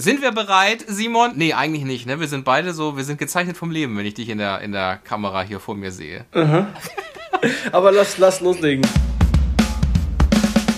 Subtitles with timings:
[0.00, 1.32] Sind wir bereit, Simon?
[1.34, 2.20] Nee, eigentlich nicht, ne?
[2.20, 4.70] Wir sind beide so, wir sind gezeichnet vom Leben, wenn ich dich in der, in
[4.70, 6.24] der Kamera hier vor mir sehe.
[7.72, 8.86] Aber lass, lass loslegen.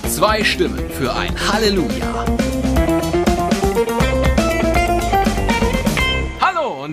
[0.09, 2.25] Zwei Stimmen für ein Halleluja.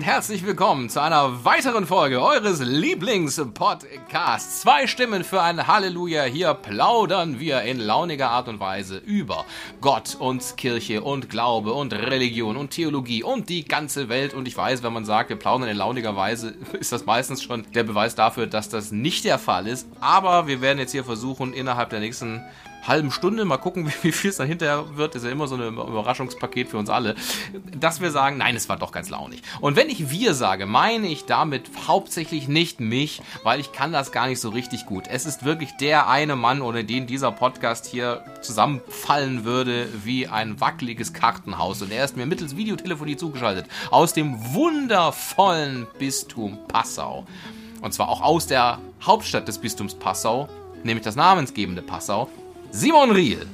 [0.08, 4.62] Herzlich willkommen zu einer weiteren Folge eures Lieblingspodcasts.
[4.62, 6.22] Zwei Stimmen für ein Halleluja.
[6.22, 9.44] Hier plaudern wir in launiger Art und Weise über
[9.82, 14.32] Gott und Kirche und Glaube und Religion und Theologie und die ganze Welt.
[14.32, 17.66] Und ich weiß, wenn man sagt, wir plaudern in launiger Weise, ist das meistens schon
[17.74, 19.86] der Beweis dafür, dass das nicht der Fall ist.
[20.00, 22.40] Aber wir werden jetzt hier versuchen, innerhalb der nächsten
[22.86, 25.74] halben Stunde, mal gucken, wie, viel es dann hinterher wird, ist ja immer so ein
[25.74, 27.14] Überraschungspaket für uns alle,
[27.78, 29.42] dass wir sagen, nein, es war doch ganz launig.
[29.60, 34.12] Und wenn ich wir sage, meine ich damit hauptsächlich nicht mich, weil ich kann das
[34.12, 35.04] gar nicht so richtig gut.
[35.08, 40.60] Es ist wirklich der eine Mann, ohne den dieser Podcast hier zusammenfallen würde wie ein
[40.60, 41.82] wackeliges Kartenhaus.
[41.82, 47.26] Und er ist mir mittels Videotelefonie zugeschaltet aus dem wundervollen Bistum Passau.
[47.80, 50.48] Und zwar auch aus der Hauptstadt des Bistums Passau,
[50.82, 52.28] nämlich das namensgebende Passau.
[52.70, 53.46] Simon Riel,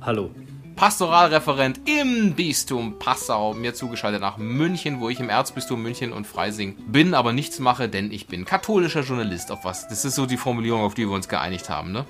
[0.00, 0.30] Hallo.
[0.76, 6.74] Pastoralreferent im Bistum Passau, mir zugeschaltet nach München, wo ich im Erzbistum München und Freising
[6.88, 9.52] bin, aber nichts mache, denn ich bin katholischer Journalist.
[9.52, 9.86] Auf was?
[9.88, 12.04] Das ist so die Formulierung, auf die wir uns geeinigt haben, ne?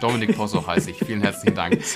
[0.00, 0.98] Dominik Posso heiße ich.
[0.98, 1.82] Vielen herzlichen Dank.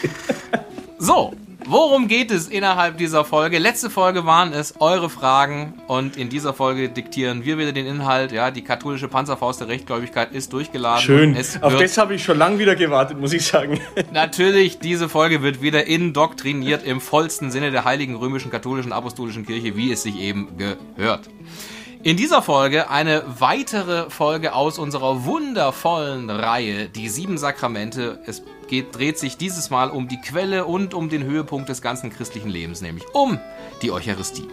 [0.99, 1.35] So,
[1.67, 3.59] worum geht es innerhalb dieser Folge?
[3.59, 8.33] Letzte Folge waren es eure Fragen und in dieser Folge diktieren wir wieder den Inhalt.
[8.33, 11.03] Ja, die katholische Panzerfaust der Rechtgläubigkeit ist durchgeladen.
[11.03, 11.37] Schön.
[11.61, 13.81] Auf das habe ich schon lange wieder gewartet, muss ich sagen.
[14.13, 19.77] Natürlich, diese Folge wird wieder indoktriniert im vollsten Sinne der heiligen römischen katholischen apostolischen Kirche,
[19.77, 21.29] wie es sich eben gehört.
[22.05, 28.19] In dieser Folge eine weitere Folge aus unserer wundervollen Reihe, die sieben Sakramente.
[28.27, 28.43] Es
[28.73, 32.49] geht, dreht sich dieses Mal um die Quelle und um den Höhepunkt des ganzen christlichen
[32.49, 33.39] Lebens, nämlich um
[33.83, 34.49] die Eucharistie.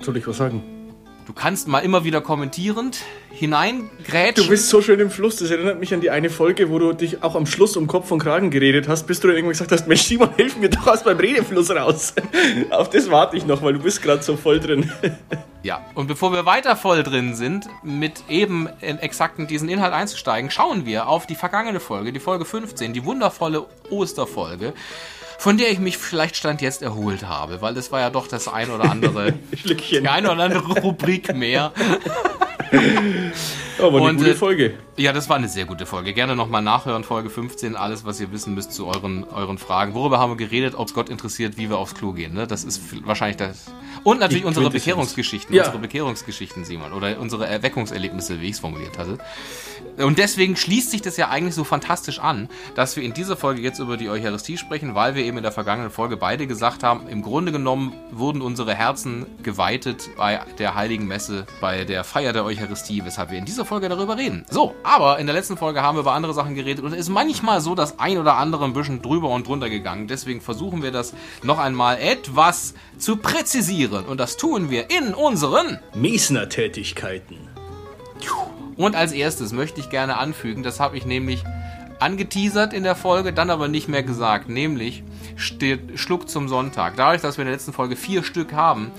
[0.00, 0.81] Soll ich was sagen?
[1.24, 2.98] Du kannst mal immer wieder kommentierend
[3.30, 4.44] hineingrätschen.
[4.44, 5.36] Du bist so schön im Fluss.
[5.36, 8.10] Das erinnert mich an die eine Folge, wo du dich auch am Schluss um Kopf
[8.10, 10.86] und Kragen geredet hast, bis du dann irgendwann gesagt hast, Mensch, Simon, hilf mir doch
[10.86, 12.14] aus beim Redefluss raus.
[12.70, 14.90] Auf das warte ich noch, weil du bist gerade so voll drin.
[15.64, 19.92] Ja, und bevor wir weiter voll drin sind, mit eben in exakt in diesen Inhalt
[19.92, 24.72] einzusteigen, schauen wir auf die vergangene Folge, die Folge 15, die wundervolle Osterfolge,
[25.42, 28.46] von der ich mich vielleicht Stand jetzt erholt habe, weil es war ja doch das
[28.46, 29.32] ein oder andere,
[29.64, 31.72] die eine oder andere Rubrik mehr.
[33.82, 34.74] Aber eine Und, gute äh, Folge.
[34.96, 36.12] Ja, das war eine sehr gute Folge.
[36.12, 39.94] Gerne nochmal nachhören, Folge 15, alles, was ihr wissen müsst zu euren, euren Fragen.
[39.94, 42.34] Worüber haben wir geredet, ob es Gott interessiert, wie wir aufs Klo gehen.
[42.34, 42.46] Ne?
[42.46, 43.66] Das ist wahrscheinlich das.
[44.04, 44.70] Und natürlich Die unsere.
[44.70, 45.62] Bekehrungsgeschichten, Ja.
[45.64, 46.92] unsere Bekehrungsgeschichten, Simon.
[46.92, 49.18] Oder unsere Erweckungserlebnisse, wie ich es formuliert hatte.
[49.98, 53.60] Und deswegen schließt sich das ja eigentlich so fantastisch an, dass wir in dieser Folge
[53.60, 57.08] jetzt über die Eucharistie sprechen, weil wir eben in der vergangenen Folge beide gesagt haben,
[57.08, 62.44] im Grunde genommen wurden unsere Herzen geweitet bei der Heiligen Messe, bei der Feier der
[62.44, 64.44] Eucharistie, weshalb wir in dieser Folge darüber reden.
[64.50, 67.08] So, aber in der letzten Folge haben wir über andere Sachen geredet und es ist
[67.08, 70.08] manchmal so das ein oder andere ein bisschen drüber und drunter gegangen.
[70.08, 75.78] Deswegen versuchen wir das noch einmal etwas zu präzisieren und das tun wir in unseren
[75.94, 77.48] Miesner-Tätigkeiten.
[78.76, 81.44] Und als erstes möchte ich gerne anfügen, das habe ich nämlich
[82.00, 85.04] angeteasert in der Folge, dann aber nicht mehr gesagt, nämlich
[85.36, 86.96] steht Schluck zum Sonntag.
[86.96, 88.90] Dadurch, dass wir in der letzten Folge vier Stück haben,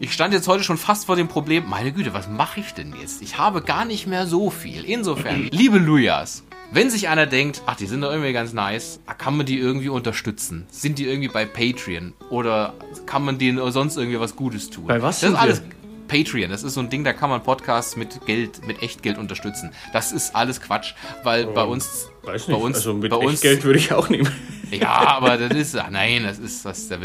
[0.00, 2.94] ich stand jetzt heute schon fast vor dem Problem, meine Güte, was mache ich denn
[3.00, 3.20] jetzt?
[3.22, 4.84] Ich habe gar nicht mehr so viel.
[4.84, 9.36] Insofern, liebe Lujas, wenn sich einer denkt, ach, die sind doch irgendwie ganz nice, kann
[9.36, 10.66] man die irgendwie unterstützen?
[10.70, 12.14] Sind die irgendwie bei Patreon?
[12.30, 12.74] Oder
[13.06, 14.86] kann man denen sonst irgendwie was Gutes tun?
[14.86, 15.62] Bei was Das ist alles
[16.08, 19.70] Patreon, das ist so ein Ding, da kann man Podcasts mit Geld, mit Echtgeld unterstützen.
[19.92, 20.94] Das ist alles Quatsch,
[21.24, 24.08] weil bei uns, Weiß bei nicht, uns, also mit bei uns, Echtgeld würde ich auch
[24.08, 24.28] nehmen.
[24.72, 27.00] ja, aber das ist, ach nein, das ist, das, dann,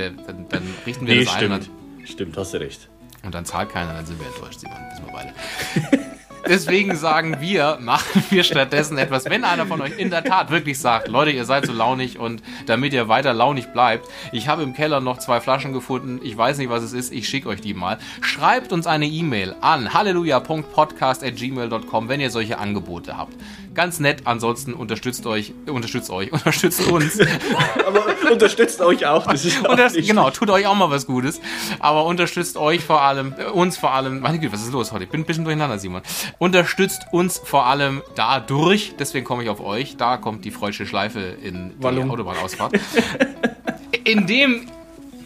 [0.50, 1.54] dann richten wir Nee, das ein stimmt.
[1.70, 2.88] und, Stimmt, hast du recht.
[3.24, 5.34] und dann zahlt keiner, dann sind wir enttäuscht, Simon, wissen wir beide.
[6.48, 10.78] Deswegen sagen wir, machen wir stattdessen etwas, wenn einer von euch in der Tat wirklich
[10.78, 14.76] sagt, Leute, ihr seid so launig und damit ihr weiter launig bleibt, ich habe im
[14.76, 17.74] Keller noch zwei Flaschen gefunden, ich weiß nicht, was es ist, ich schicke euch die
[17.74, 17.98] mal.
[18.22, 23.34] Schreibt uns eine E-Mail an halleluja.podcast.gmail.com, wenn ihr solche Angebote habt.
[23.76, 27.20] Ganz nett, ansonsten unterstützt euch, unterstützt euch, unterstützt uns.
[27.86, 29.28] Aber unterstützt euch auch.
[29.28, 31.42] Das ist auch das, genau, tut euch auch mal was Gutes.
[31.80, 35.04] Aber unterstützt euch vor allem, äh, uns vor allem, meine Güte, was ist los heute?
[35.04, 36.02] Ich bin ein bisschen durcheinander, Simon.
[36.40, 41.20] Unterstützt uns vor allem dadurch, deswegen komme ich auf euch, da kommt die freudsche Schleife
[41.20, 42.10] in die Wallung.
[42.10, 42.80] Autobahnausfahrt.
[44.06, 44.68] Indem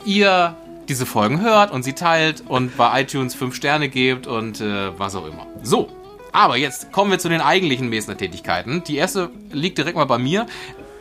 [0.05, 0.55] ihr
[0.87, 5.15] diese Folgen hört und sie teilt und bei iTunes 5 Sterne gebt und äh, was
[5.15, 5.45] auch immer.
[5.61, 5.87] So,
[6.31, 8.83] aber jetzt kommen wir zu den eigentlichen Mesner-Tätigkeiten.
[8.85, 10.45] Die erste liegt direkt mal bei mir.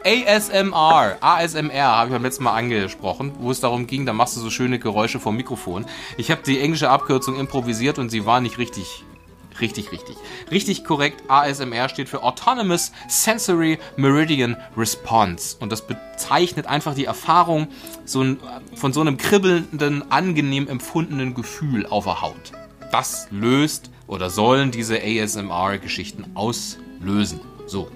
[0.05, 4.41] ASMR, ASMR habe ich beim letzten Mal angesprochen, wo es darum ging, da machst du
[4.41, 5.87] so schöne Geräusche vom Mikrofon.
[6.17, 9.05] Ich habe die englische Abkürzung improvisiert und sie war nicht richtig
[9.61, 10.17] Richtig, richtig.
[10.51, 11.25] Richtig korrekt.
[11.29, 15.57] ASMR steht für Autonomous Sensory Meridian Response.
[15.59, 17.69] Und das bezeichnet einfach die Erfahrung
[18.05, 18.39] so ein,
[18.75, 22.53] von so einem kribbelnden, angenehm empfundenen Gefühl auf der Haut.
[22.93, 27.41] Das löst oder sollen diese ASMR-Geschichten auslösen.
[27.67, 27.91] So.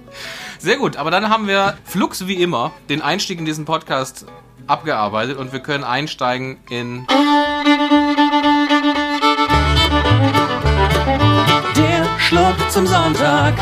[0.59, 4.25] Sehr gut, aber dann haben wir flux wie immer den Einstieg in diesen Podcast
[4.67, 7.05] abgearbeitet und wir können einsteigen in.
[12.19, 13.53] Schluck zum Sonntag.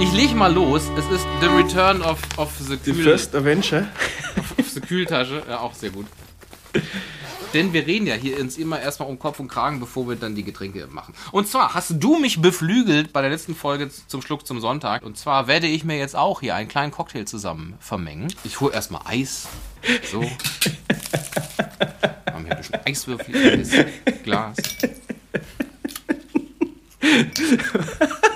[0.00, 0.82] Ich leg mal los.
[0.96, 3.88] Es ist The Return of, of the The Kühl, First Avenger.
[4.58, 5.42] of the Kühltasche.
[5.48, 6.06] Ja, auch sehr gut.
[7.52, 10.34] Denn wir reden ja hier uns immer erstmal um Kopf und Kragen, bevor wir dann
[10.34, 11.14] die Getränke machen.
[11.32, 15.02] Und zwar hast du mich beflügelt bei der letzten Folge zum Schluck zum Sonntag.
[15.02, 18.32] Und zwar werde ich mir jetzt auch hier einen kleinen Cocktail zusammen vermengen.
[18.44, 19.48] Ich hole erstmal Eis.
[20.10, 20.20] So.
[22.30, 24.56] Wir haben hier ein bisschen Eiswürfel in das Glas.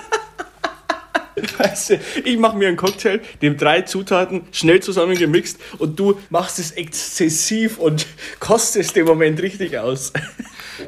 [1.45, 6.71] Du, ich mache mir einen Cocktail, dem drei Zutaten schnell zusammengemixt und du machst es
[6.71, 8.07] exzessiv und
[8.39, 10.13] kostest den Moment richtig aus.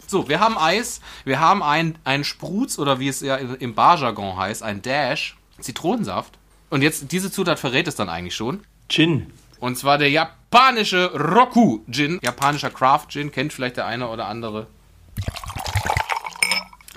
[0.05, 4.37] So, wir haben Eis, wir haben ein, ein Sprutz oder wie es ja im Barjargon
[4.37, 6.37] heißt, ein Dash, Zitronensaft.
[6.69, 8.65] Und jetzt, diese Zutat verrät es dann eigentlich schon.
[8.89, 9.31] Gin.
[9.59, 12.19] Und zwar der japanische Roku Gin.
[12.21, 14.67] Japanischer Craft Gin, kennt vielleicht der eine oder andere.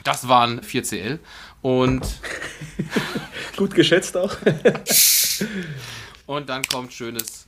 [0.04, 1.18] Das waren 4CL.
[1.62, 2.02] Und,
[3.60, 4.34] Gut geschätzt auch.
[6.26, 7.46] und dann kommt schönes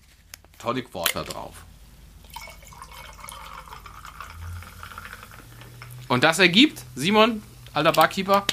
[0.59, 1.55] Tonic Water drauf.
[6.09, 7.43] Und das ergibt, Simon,
[7.73, 8.45] alter Barkeeper,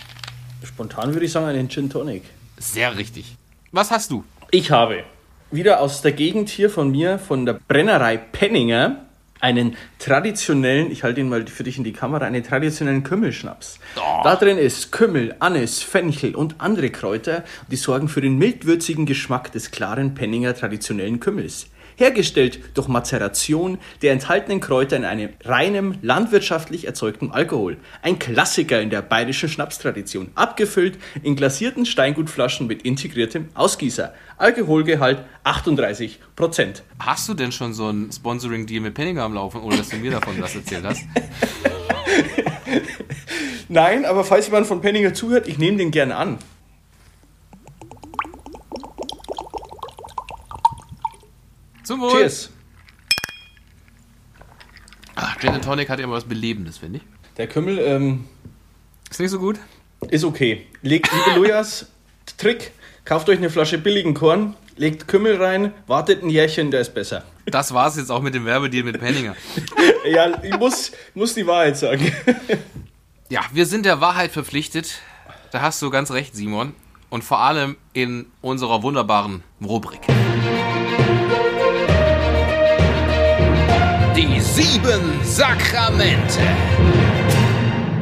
[0.63, 2.23] Spontan würde ich sagen, einen Gin Tonic.
[2.57, 3.35] sehr richtig.
[3.73, 4.23] Was hast du?
[4.51, 5.03] Ich habe
[5.51, 9.05] wieder aus der Gegend hier von mir, von der Brennerei Penninger,
[9.39, 13.79] einen traditionellen, ich halte ihn mal für dich in die Kamera, einen traditionellen Kümmelschnaps.
[13.95, 14.21] Oh.
[14.23, 19.51] Da drin ist Kümmel, Anis, Fenchel und andere Kräuter, die sorgen für den mildwürzigen Geschmack
[19.51, 21.67] des klaren Penninger traditionellen Kümmels.
[21.99, 27.75] Hergestellt durch Mazeration der enthaltenen Kräuter in einem reinem landwirtschaftlich erzeugten Alkohol.
[28.01, 30.31] Ein Klassiker in der bayerischen Schnapstradition.
[30.33, 34.13] Abgefüllt in glasierten Steingutflaschen mit integriertem Ausgießer.
[34.37, 36.83] Alkoholgehalt 38 Prozent.
[36.99, 40.11] Hast du denn schon so ein Sponsoring-Deal mit Penninger am Laufen, ohne dass du mir
[40.11, 41.01] davon was erzählt hast?
[43.67, 46.37] Nein, aber falls jemand von Penninger zuhört, ich nehme den gerne an.
[51.89, 52.11] Zum Wohl.
[52.11, 52.51] Cheers.
[55.15, 57.03] Ach, Gin and Tonic hat immer was Belebendes, finde ich.
[57.37, 58.25] Der Kümmel ähm,
[59.09, 59.57] Ist nicht so gut?
[60.11, 60.67] ist okay.
[60.83, 61.87] Legt, liebe Lujas,
[62.37, 62.73] Trick,
[63.05, 67.23] kauft euch eine Flasche billigen Korn, legt Kümmel rein, wartet ein Jährchen, der ist besser.
[67.47, 69.35] Das war's jetzt auch mit dem Werbedeal mit Penninger.
[70.07, 72.13] Ja, ich muss, muss die Wahrheit sagen.
[73.29, 75.01] Ja, wir sind der Wahrheit verpflichtet.
[75.51, 76.75] Da hast du ganz recht, Simon.
[77.09, 80.01] Und vor allem in unserer wunderbaren Rubrik.
[84.53, 86.39] Sieben Sakramente.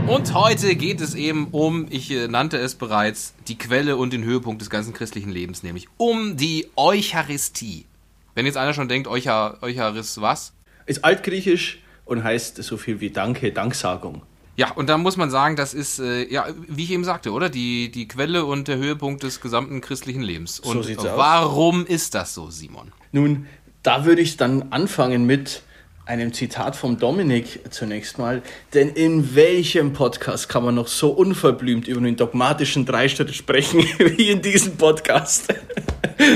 [0.08, 4.24] Und heute geht es eben um, ich äh, nannte es bereits, die Quelle und den
[4.24, 7.86] Höhepunkt des ganzen christlichen Lebens, nämlich um die Eucharistie.
[8.34, 10.54] Wenn jetzt einer schon denkt, Euchar, Eucharis was?
[10.86, 14.22] Ist altgriechisch und heißt so viel wie Danke, Danksagung.
[14.56, 17.50] Ja, und da muss man sagen, das ist, äh, ja, wie ich eben sagte, oder?
[17.50, 20.62] Die, die Quelle und der Höhepunkt des gesamten christlichen Lebens.
[20.62, 21.18] Und sieht's aus.
[21.18, 22.94] warum ist das so, Simon?
[23.12, 23.48] Nun,
[23.84, 25.62] da würde ich dann anfangen mit
[26.08, 28.42] einem Zitat vom Dominik zunächst mal.
[28.74, 34.32] Denn in welchem Podcast kann man noch so unverblümt über den dogmatischen Dreischritt sprechen wie
[34.32, 35.54] in diesem Podcast?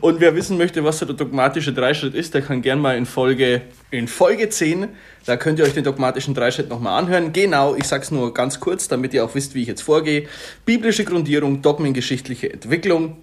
[0.00, 3.62] Und wer wissen möchte, was der dogmatische Dreischritt ist, der kann gern mal in Folge,
[3.90, 4.88] in Folge 10,
[5.26, 7.32] da könnt ihr euch den dogmatischen Dreischritt nochmal anhören.
[7.32, 10.28] Genau, ich sag's nur ganz kurz, damit ihr auch wisst, wie ich jetzt vorgehe.
[10.64, 13.18] Biblische Grundierung, dogmengeschichtliche Entwicklung,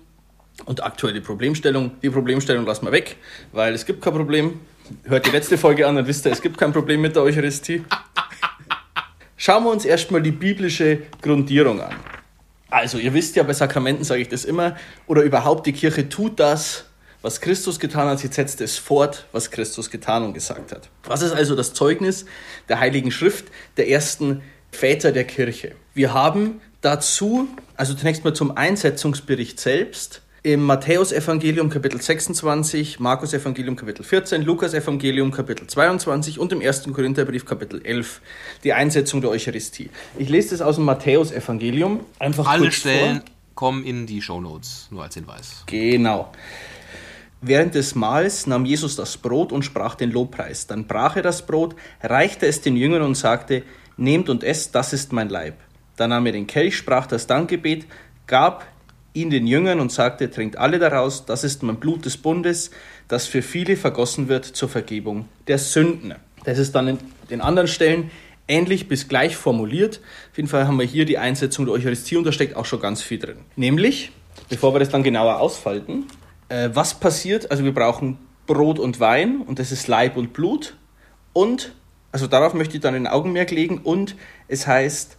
[0.65, 1.91] und aktuelle Problemstellung.
[2.01, 3.17] Die Problemstellung lassen wir weg,
[3.51, 4.59] weil es gibt kein Problem.
[5.03, 7.83] Hört die letzte Folge an, dann wisst ihr, es gibt kein Problem mit der Eucharistie.
[9.37, 11.95] Schauen wir uns erstmal die biblische Grundierung an.
[12.69, 16.39] Also, ihr wisst ja, bei Sakramenten sage ich das immer, oder überhaupt die Kirche tut
[16.39, 16.85] das,
[17.21, 20.89] was Christus getan hat, sie setzt es fort, was Christus getan und gesagt hat.
[21.03, 22.25] Was ist also das Zeugnis
[22.67, 23.45] der Heiligen Schrift
[23.77, 25.75] der ersten Väter der Kirche?
[25.93, 27.47] Wir haben dazu,
[27.77, 34.73] also zunächst mal zum Einsetzungsbericht selbst, im Matthäusevangelium Kapitel 26, Markus Evangelium Kapitel 14, Lukas
[34.73, 36.83] Evangelium Kapitel 22 und im 1.
[36.91, 38.19] Korintherbrief Kapitel 11
[38.65, 39.89] die Einsetzung der Eucharistie.
[40.17, 43.25] Ich lese das aus dem Matthäusevangelium einfach Alle kurz Stellen vor.
[43.55, 45.63] kommen in die Shownotes, nur als Hinweis.
[45.67, 46.33] Genau.
[47.39, 50.67] Während des Mahls nahm Jesus das Brot und sprach den Lobpreis.
[50.67, 53.63] Dann brach er das Brot, reichte es den Jüngern und sagte,
[53.95, 55.55] Nehmt und esst, das ist mein Leib.
[55.95, 57.85] Dann nahm er den Kelch, sprach das Dankgebet,
[58.27, 58.65] gab
[59.13, 62.71] ihn den Jüngern und sagte, Trinkt alle daraus, das ist mein Blut des Bundes,
[63.07, 66.15] das für viele vergossen wird zur Vergebung der Sünden.
[66.45, 66.97] Das ist dann in
[67.29, 68.11] den anderen Stellen
[68.47, 70.01] ähnlich bis gleich formuliert.
[70.31, 72.81] Auf jeden Fall haben wir hier die Einsetzung der Eucharistie und da steckt auch schon
[72.81, 73.37] ganz viel drin.
[73.55, 74.11] Nämlich,
[74.49, 76.05] bevor wir das dann genauer ausfalten,
[76.49, 77.51] äh, was passiert?
[77.51, 80.75] Also wir brauchen Brot und Wein und das ist Leib und Blut
[81.31, 81.73] und,
[82.11, 84.15] also darauf möchte ich dann ein Augenmerk legen und
[84.47, 85.17] es heißt,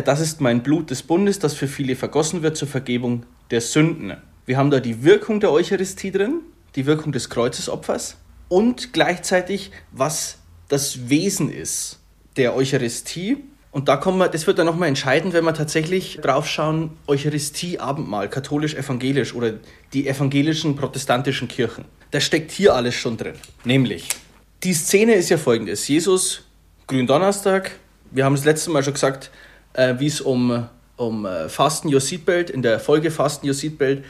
[0.00, 4.16] das ist mein Blut des Bundes, das für viele vergossen wird zur Vergebung der Sünden.
[4.46, 6.40] Wir haben da die Wirkung der Eucharistie drin,
[6.74, 8.16] die Wirkung des Kreuzesopfers
[8.48, 11.98] und gleichzeitig, was das Wesen ist
[12.36, 13.36] der Eucharistie.
[13.70, 18.28] Und da kommen wir, das wird dann nochmal entscheidend, wenn wir tatsächlich draufschauen, Eucharistie, Abendmahl,
[18.28, 19.54] katholisch-evangelisch oder
[19.92, 21.84] die evangelischen protestantischen Kirchen.
[22.10, 23.34] Da steckt hier alles schon drin.
[23.64, 24.08] Nämlich,
[24.62, 25.88] die Szene ist ja folgendes.
[25.88, 26.42] Jesus,
[26.86, 27.72] Gründonnerstag,
[28.10, 29.30] wir haben das letzte Mal schon gesagt,
[29.74, 34.04] äh, wie es um, um äh, Fasten Your Seatbelt, in der Folge Fasten Your Seatbelt,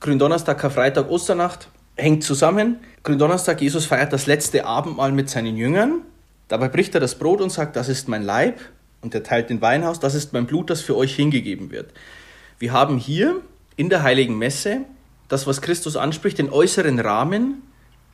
[0.00, 2.78] Gründonnerstag, Karfreitag, Osternacht, hängt zusammen.
[3.02, 6.02] Gründonnerstag, Jesus feiert das letzte Abendmahl mit seinen Jüngern.
[6.48, 8.60] Dabei bricht er das Brot und sagt, das ist mein Leib
[9.00, 11.92] und er teilt den Wein aus, das ist mein Blut, das für euch hingegeben wird.
[12.58, 13.40] Wir haben hier
[13.76, 14.82] in der heiligen Messe
[15.28, 17.62] das, was Christus anspricht, den äußeren Rahmen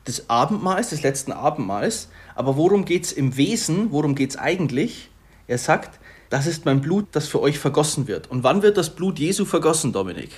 [0.07, 2.09] des Abendmahls, des letzten Abendmahls.
[2.35, 3.91] Aber worum geht es im Wesen?
[3.91, 5.09] Worum geht es eigentlich?
[5.47, 5.99] Er sagt,
[6.33, 8.31] das ist mein Blut, das für euch vergossen wird.
[8.31, 10.31] Und wann wird das Blut Jesu vergossen, Dominik?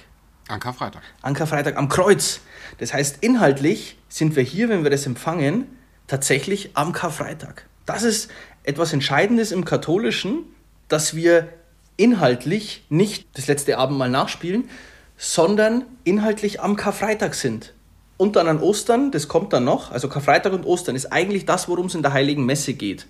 [0.50, 1.02] An Karfreitag.
[1.22, 2.42] An Karfreitag am Kreuz.
[2.80, 5.68] Das heißt, inhaltlich sind wir hier, wenn wir das empfangen,
[6.08, 7.70] tatsächlich am Karfreitag.
[7.86, 8.30] Das ist
[8.64, 10.40] etwas Entscheidendes im Katholischen,
[10.90, 11.48] dass wir
[11.96, 14.70] inhaltlich nicht das letzte Abendmahl nachspielen,
[15.16, 17.74] sondern inhaltlich am Karfreitag sind.
[18.18, 21.70] Und dann an Ostern, das kommt dann noch, also Karfreitag und Ostern ist eigentlich das,
[21.70, 23.08] worum es in der heiligen Messe geht.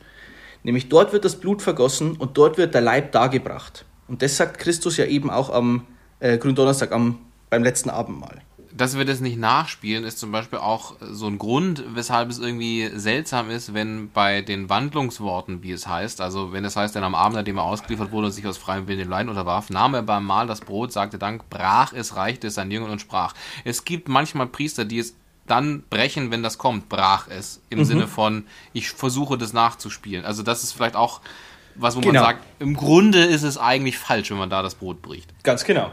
[0.66, 3.86] Nämlich dort wird das Blut vergossen und dort wird der Leib dargebracht.
[4.08, 5.86] Und das sagt Christus ja eben auch am
[6.20, 7.20] äh, Gründonnerstag, am,
[7.50, 8.42] beim letzten Abendmahl
[8.76, 12.90] dass wir das nicht nachspielen, ist zum Beispiel auch so ein Grund, weshalb es irgendwie
[12.94, 17.16] seltsam ist, wenn bei den Wandlungsworten, wie es heißt, also wenn es heißt, denn am
[17.16, 20.04] Abend, nachdem er ausgeliefert wurde und sich aus freiem Willen den Leiden unterwarf, nahm er
[20.04, 23.34] beim Mahl das Brot, sagte Dank, brach es, reichte es seinen Jüngern und sprach.
[23.64, 25.16] Es gibt manchmal Priester, die es
[25.48, 27.86] dann brechen, wenn das kommt, brach es, im mhm.
[27.86, 30.26] Sinne von, ich versuche das nachzuspielen.
[30.26, 31.22] Also das ist vielleicht auch
[31.76, 32.14] was, wo genau.
[32.14, 35.32] man sagt, im Grunde ist es eigentlich falsch, wenn man da das Brot bricht.
[35.44, 35.92] Ganz genau.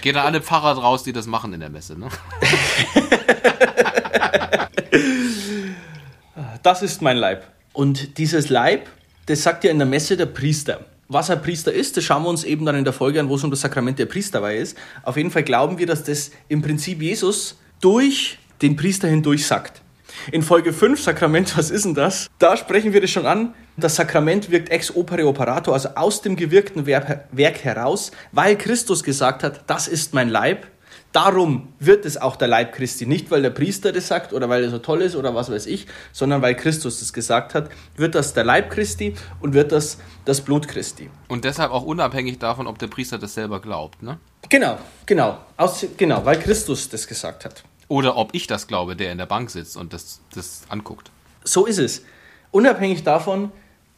[0.00, 2.08] Gehen da alle Pfarrer draus, die das machen in der Messe, ne?
[6.62, 7.50] das ist mein Leib.
[7.72, 8.88] Und dieses Leib,
[9.26, 10.84] das sagt ja in der Messe der Priester.
[11.08, 13.34] Was ein Priester ist, das schauen wir uns eben dann in der Folge an, wo
[13.34, 14.76] es um das Sakrament der Priesterweihe ist.
[15.02, 19.82] Auf jeden Fall glauben wir, dass das im Prinzip Jesus durch den Priester hindurch sagt.
[20.32, 22.28] In Folge 5, Sakrament, was ist denn das?
[22.38, 23.54] Da sprechen wir das schon an.
[23.76, 29.42] Das Sakrament wirkt ex opere operato, also aus dem gewirkten Werk heraus, weil Christus gesagt
[29.44, 30.66] hat, das ist mein Leib.
[31.12, 33.06] Darum wird es auch der Leib Christi.
[33.06, 35.64] Nicht, weil der Priester das sagt oder weil er so toll ist oder was weiß
[35.66, 39.98] ich, sondern weil Christus das gesagt hat, wird das der Leib Christi und wird das
[40.26, 41.08] das Blut Christi.
[41.28, 44.18] Und deshalb auch unabhängig davon, ob der Priester das selber glaubt, ne?
[44.50, 45.38] Genau, genau.
[45.56, 47.64] Aus, genau, weil Christus das gesagt hat.
[47.88, 51.10] Oder ob ich das glaube, der in der Bank sitzt und das, das anguckt.
[51.44, 52.04] So ist es.
[52.50, 53.50] Unabhängig davon,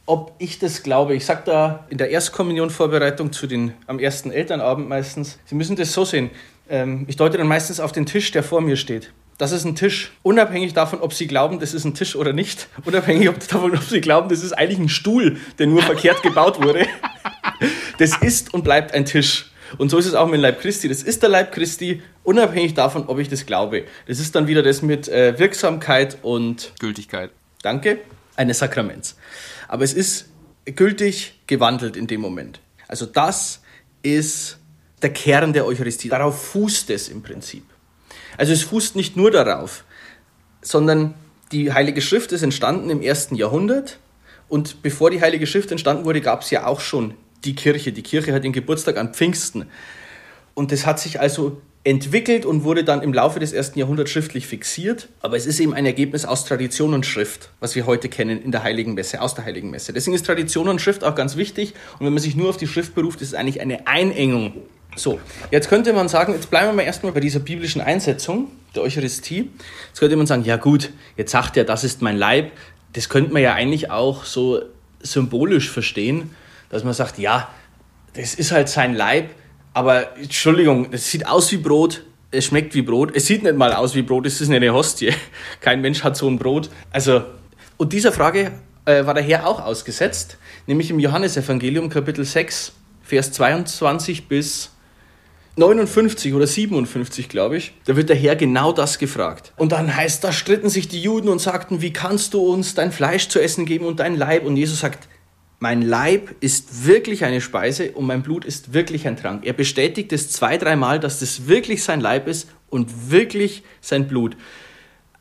[0.05, 1.15] ob ich das glaube.
[1.15, 5.93] Ich sage da in der Erstkommunionvorbereitung zu den am ersten Elternabend meistens, Sie müssen das
[5.93, 6.31] so sehen.
[6.69, 9.11] Ähm, ich deute dann meistens auf den Tisch, der vor mir steht.
[9.37, 10.11] Das ist ein Tisch.
[10.23, 12.67] Unabhängig davon, ob Sie glauben, das ist ein Tisch oder nicht.
[12.85, 16.87] Unabhängig davon, ob Sie glauben, das ist eigentlich ein Stuhl, der nur verkehrt gebaut wurde.
[17.97, 19.50] Das ist und bleibt ein Tisch.
[19.77, 20.87] Und so ist es auch mit dem Leib Christi.
[20.87, 23.85] Das ist der Leib Christi, unabhängig davon, ob ich das glaube.
[24.07, 27.31] Das ist dann wieder das mit äh, Wirksamkeit und Gültigkeit.
[27.61, 27.99] Danke,
[28.35, 29.15] eines Sakraments.
[29.67, 30.29] Aber es ist
[30.65, 32.59] gültig gewandelt in dem Moment.
[32.87, 33.61] Also das
[34.03, 34.57] ist
[35.01, 36.09] der Kern der Eucharistie.
[36.09, 37.63] Darauf fußt es im Prinzip.
[38.37, 39.83] Also es fußt nicht nur darauf,
[40.61, 41.13] sondern
[41.51, 43.99] die Heilige Schrift ist entstanden im ersten Jahrhundert.
[44.47, 47.91] Und bevor die Heilige Schrift entstanden wurde, gab es ja auch schon die Kirche.
[47.91, 49.65] Die Kirche hat den Geburtstag an Pfingsten.
[50.53, 54.45] Und das hat sich also entwickelt und wurde dann im Laufe des ersten Jahrhunderts schriftlich
[54.45, 55.07] fixiert.
[55.21, 58.51] Aber es ist eben ein Ergebnis aus Tradition und Schrift, was wir heute kennen in
[58.51, 59.91] der Heiligen Messe, aus der Heiligen Messe.
[59.91, 61.73] Deswegen ist Tradition und Schrift auch ganz wichtig.
[61.97, 64.53] Und wenn man sich nur auf die Schrift beruft, ist es eigentlich eine Einengung.
[64.95, 65.19] So,
[65.49, 69.49] jetzt könnte man sagen, jetzt bleiben wir mal erstmal bei dieser biblischen Einsetzung der Eucharistie.
[69.87, 72.51] Jetzt könnte man sagen, ja gut, jetzt sagt er, das ist mein Leib.
[72.93, 74.61] Das könnte man ja eigentlich auch so
[75.01, 76.35] symbolisch verstehen
[76.71, 77.49] dass man sagt, ja,
[78.13, 79.29] das ist halt sein Leib,
[79.73, 83.15] Aber Entschuldigung, es sieht aus wie Brot, es schmeckt wie Brot.
[83.15, 85.13] Es sieht nicht mal aus wie Brot, es ist eine Hostie.
[85.61, 86.69] Kein Mensch hat so ein Brot.
[86.91, 87.23] Also,
[87.77, 88.51] und dieser Frage
[88.85, 90.37] äh, war der Herr auch ausgesetzt,
[90.67, 92.73] nämlich im Johannesevangelium Kapitel 6,
[93.03, 94.71] Vers 22 bis
[95.57, 99.51] 59 oder 57, glaube ich, da wird der Herr genau das gefragt.
[99.57, 102.91] Und dann heißt, da stritten sich die Juden und sagten, wie kannst du uns dein
[102.91, 104.45] Fleisch zu essen geben und dein Leib?
[104.45, 105.09] Und Jesus sagt,
[105.61, 109.45] mein Leib ist wirklich eine Speise und mein Blut ist wirklich ein Trank.
[109.45, 114.35] Er bestätigt es zwei, dreimal, dass das wirklich sein Leib ist und wirklich sein Blut.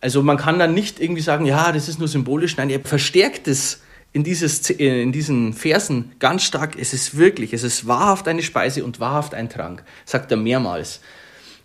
[0.01, 2.57] Also man kann dann nicht irgendwie sagen, ja, das ist nur symbolisch.
[2.57, 3.83] Nein, er verstärkt es
[4.15, 6.75] in, dieses, in diesen Versen ganz stark.
[6.79, 11.01] Es ist wirklich, es ist wahrhaft eine Speise und wahrhaft ein Trank, sagt er mehrmals.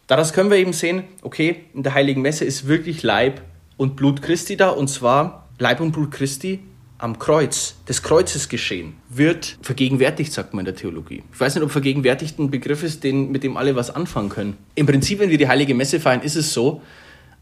[0.06, 3.42] Daraus können wir eben sehen, okay, in der Heiligen Messe ist wirklich Leib
[3.78, 6.60] und Blut Christi da und zwar Leib und Blut Christi
[6.98, 11.24] am Kreuz, des Kreuzes geschehen, wird vergegenwärtigt, sagt man in der Theologie.
[11.34, 14.58] Ich weiß nicht, ob vergegenwärtigt ein Begriff ist, den, mit dem alle was anfangen können.
[14.76, 16.82] Im Prinzip, wenn wir die Heilige Messe feiern, ist es so,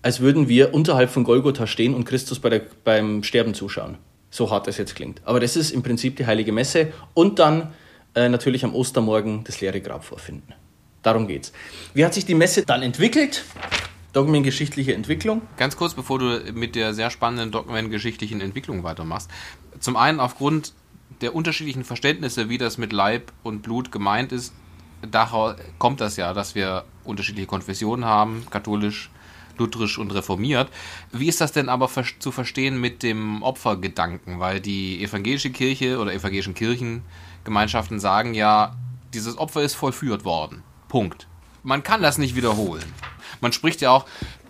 [0.02, 3.98] als würden wir unterhalb von Golgotha stehen und Christus bei der, beim Sterben zuschauen.
[4.30, 5.22] So hart das jetzt klingt.
[5.24, 7.74] Aber das ist im Prinzip die Heilige Messe und dann
[8.16, 10.54] äh, natürlich am Ostermorgen das leere Grab vorfinden.
[11.04, 11.54] Darum geht's.
[11.94, 13.44] Wie hat sich die Messe dann entwickelt?
[14.14, 15.42] Dogmengeschichtliche Entwicklung.
[15.58, 19.30] Ganz kurz, bevor du mit der sehr spannenden dogmengeschichtlichen Entwicklung weitermachst.
[19.80, 20.74] Zum einen aufgrund
[21.22, 24.54] der unterschiedlichen Verständnisse, wie das mit Leib und Blut gemeint ist,
[25.02, 29.10] daher kommt das ja, dass wir unterschiedliche Konfessionen haben, katholisch,
[29.58, 30.70] lutherisch und reformiert.
[31.12, 31.90] Wie ist das denn aber
[32.20, 34.40] zu verstehen mit dem Opfergedanken?
[34.40, 38.76] Weil die evangelische Kirche oder evangelischen Kirchengemeinschaften sagen ja,
[39.14, 40.64] dieses Opfer ist vollführt worden.
[40.88, 41.28] Punkt.
[41.64, 42.84] Man kann das nicht wiederholen.
[43.44, 44.06] Man spricht ja auch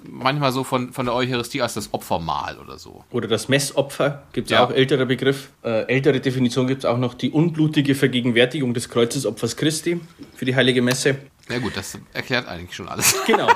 [0.08, 3.04] manchmal so von, von der Eucharistie als das Opfermahl oder so.
[3.12, 4.64] Oder das Messopfer gibt es ja.
[4.64, 5.50] auch, älterer Begriff.
[5.64, 10.00] Äh, ältere Definition gibt es auch noch die unblutige Vergegenwärtigung des Kreuzesopfers Christi
[10.36, 11.18] für die Heilige Messe.
[11.50, 13.16] Ja gut, das erklärt eigentlich schon alles.
[13.26, 13.48] Genau,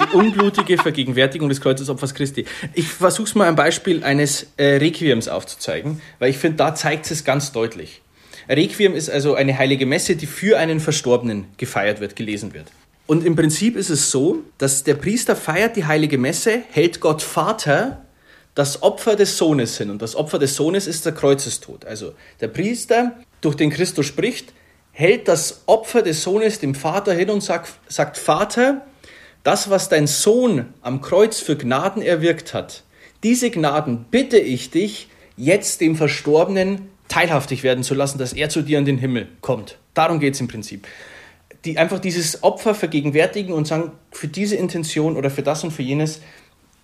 [0.00, 2.46] die unblutige Vergegenwärtigung des Kreuzesopfers Christi.
[2.72, 7.10] Ich versuche es mal am Beispiel eines äh, Requiems aufzuzeigen, weil ich finde, da zeigt
[7.10, 8.00] es ganz deutlich.
[8.48, 12.70] Requiem ist also eine heilige Messe, die für einen Verstorbenen gefeiert wird, gelesen wird.
[13.06, 17.22] Und im Prinzip ist es so, dass der Priester feiert die heilige Messe, hält Gott
[17.22, 18.02] Vater
[18.54, 19.90] das Opfer des Sohnes hin.
[19.90, 21.84] Und das Opfer des Sohnes ist der Kreuzestod.
[21.84, 24.52] Also der Priester, durch den Christus spricht,
[24.92, 28.86] hält das Opfer des Sohnes dem Vater hin und sagt, sagt Vater,
[29.44, 32.82] das, was dein Sohn am Kreuz für Gnaden erwirkt hat,
[33.22, 38.62] diese Gnaden bitte ich dich, jetzt dem Verstorbenen teilhaftig werden zu lassen, dass er zu
[38.62, 39.78] dir in den Himmel kommt.
[39.94, 40.86] Darum geht es im Prinzip
[41.66, 45.82] die einfach dieses Opfer vergegenwärtigen und sagen, für diese Intention oder für das und für
[45.82, 46.20] jenes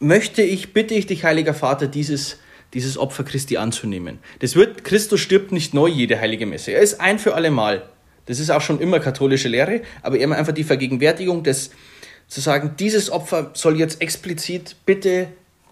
[0.00, 2.38] möchte ich, bitte ich dich, Heiliger Vater, dieses,
[2.74, 4.18] dieses Opfer Christi anzunehmen.
[4.40, 6.72] Das wird, Christus stirbt nicht neu jede heilige Messe.
[6.72, 7.88] Er ist ein für alle Mal.
[8.26, 11.70] Das ist auch schon immer katholische Lehre, aber immer einfach die Vergegenwärtigung des,
[12.26, 15.28] zu sagen, dieses Opfer soll jetzt explizit bitte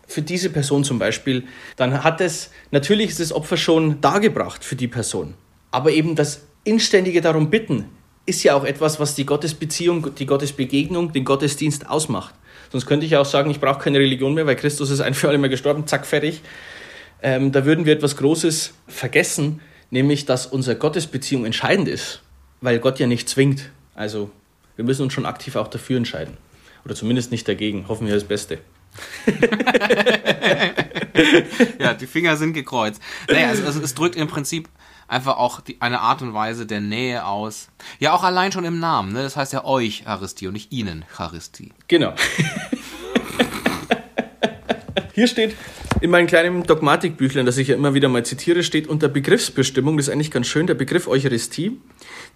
[0.07, 1.45] für diese Person zum Beispiel,
[1.77, 5.35] dann hat es, natürlich ist das Opfer schon dargebracht für die Person.
[5.71, 7.87] Aber eben das inständige darum bitten,
[8.31, 12.35] ist ja auch etwas, was die Gottesbeziehung, die Gottesbegegnung, den Gottesdienst ausmacht.
[12.71, 15.29] Sonst könnte ich auch sagen, ich brauche keine Religion mehr, weil Christus ist ein für
[15.29, 16.41] alle Mal gestorben, zack, fertig.
[17.23, 22.23] Ähm, da würden wir etwas Großes vergessen, nämlich, dass unsere Gottesbeziehung entscheidend ist,
[22.61, 23.71] weil Gott ja nicht zwingt.
[23.95, 24.31] Also
[24.77, 26.37] wir müssen uns schon aktiv auch dafür entscheiden.
[26.85, 27.89] Oder zumindest nicht dagegen.
[27.89, 28.59] Hoffen wir das Beste.
[31.79, 33.03] ja, die Finger sind gekreuzt.
[33.29, 34.69] Naja, also, also es drückt im Prinzip
[35.11, 37.69] einfach auch die, eine Art und Weise der Nähe aus.
[37.99, 39.13] Ja, auch allein schon im Namen.
[39.13, 39.23] Ne?
[39.23, 41.73] Das heißt ja euch Charistie und nicht ihnen Charistie.
[41.89, 42.15] Genau.
[45.15, 45.57] Hier steht
[46.01, 50.07] in meinem kleinen Dogmatikbüchlein, das ich ja immer wieder mal zitiere, steht unter Begriffsbestimmung, das
[50.07, 51.79] ist eigentlich ganz schön, der Begriff Eucharistie.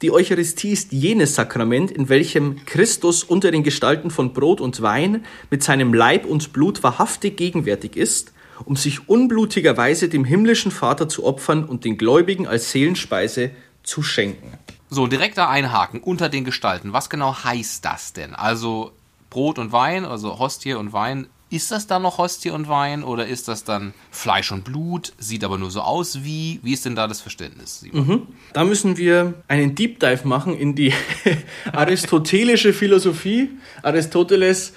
[0.02, 5.24] Die Eucharistie ist jenes Sakrament, in welchem Christus unter den Gestalten von Brot und Wein
[5.50, 8.33] mit seinem Leib und Blut wahrhaftig gegenwärtig ist
[8.64, 13.50] um sich unblutigerweise dem himmlischen Vater zu opfern und den Gläubigen als Seelenspeise
[13.82, 14.58] zu schenken.
[14.90, 16.92] So, direkter Einhaken unter den Gestalten.
[16.92, 18.34] Was genau heißt das denn?
[18.34, 18.92] Also
[19.30, 21.26] Brot und Wein, also Hostie und Wein.
[21.50, 25.12] Ist das dann noch Hostie und Wein oder ist das dann Fleisch und Blut?
[25.18, 26.58] Sieht aber nur so aus wie.
[26.62, 27.84] Wie ist denn da das Verständnis?
[27.92, 28.26] Mhm.
[28.52, 30.92] Da müssen wir einen Deep Dive machen in die
[31.72, 33.50] aristotelische Philosophie.
[33.82, 34.72] Aristoteles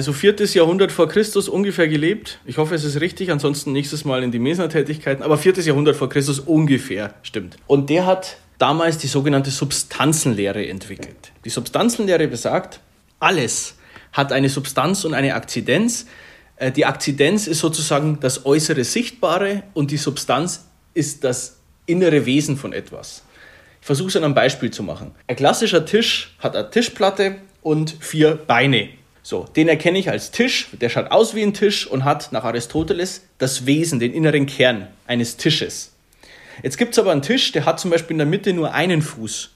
[0.00, 2.40] so viertes Jahrhundert vor Christus ungefähr gelebt.
[2.44, 5.22] Ich hoffe, es ist richtig, ansonsten nächstes Mal in die Mesner-Tätigkeiten.
[5.22, 7.56] Aber viertes Jahrhundert vor Christus ungefähr, stimmt.
[7.66, 11.32] Und der hat damals die sogenannte Substanzenlehre entwickelt.
[11.44, 12.80] Die Substanzenlehre besagt,
[13.20, 13.76] alles
[14.12, 16.06] hat eine Substanz und eine Akzidenz.
[16.56, 22.56] Äh, die Akzidenz ist sozusagen das äußere Sichtbare und die Substanz ist das innere Wesen
[22.56, 23.22] von etwas.
[23.80, 25.12] versuche es an einem Beispiel zu machen.
[25.28, 28.88] Ein klassischer Tisch hat eine Tischplatte und vier Beine.
[29.28, 32.44] So, den erkenne ich als Tisch, der schaut aus wie ein Tisch und hat nach
[32.44, 35.90] Aristoteles das Wesen, den inneren Kern eines Tisches.
[36.62, 39.02] Jetzt gibt es aber einen Tisch, der hat zum Beispiel in der Mitte nur einen
[39.02, 39.50] Fuß.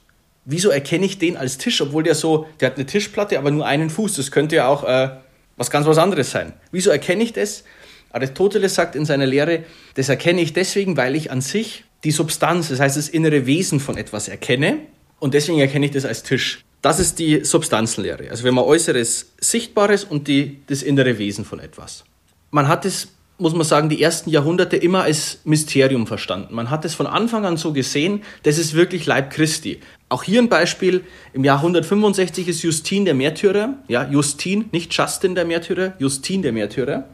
[0.45, 3.65] Wieso erkenne ich den als Tisch, obwohl der so, der hat eine Tischplatte, aber nur
[3.65, 4.17] einen Fuß.
[4.17, 5.11] Das könnte ja auch äh,
[5.57, 6.53] was ganz was anderes sein.
[6.73, 7.63] Wieso erkenne ich das?
[8.11, 9.63] Aristoteles sagt in seiner Lehre,
[9.95, 13.79] das erkenne ich deswegen, weil ich an sich die Substanz, das heißt das innere Wesen
[13.79, 14.79] von etwas erkenne
[15.21, 16.65] und deswegen erkenne ich das als Tisch.
[16.83, 18.31] Das ist die Substanzenlehre.
[18.31, 22.05] Also wenn man Äußeres Sichtbares und die, das innere Wesen von etwas.
[22.51, 26.55] Man hat es, muss man sagen, die ersten Jahrhunderte immer als Mysterium verstanden.
[26.55, 29.81] Man hat es von Anfang an so gesehen, das ist wirklich Leib Christi.
[30.09, 35.35] Auch hier ein Beispiel, im Jahr 165 ist Justin der Märtyrer, ja, Justin, nicht Justin
[35.35, 37.09] der Märtyrer, Justin der Märtyrer,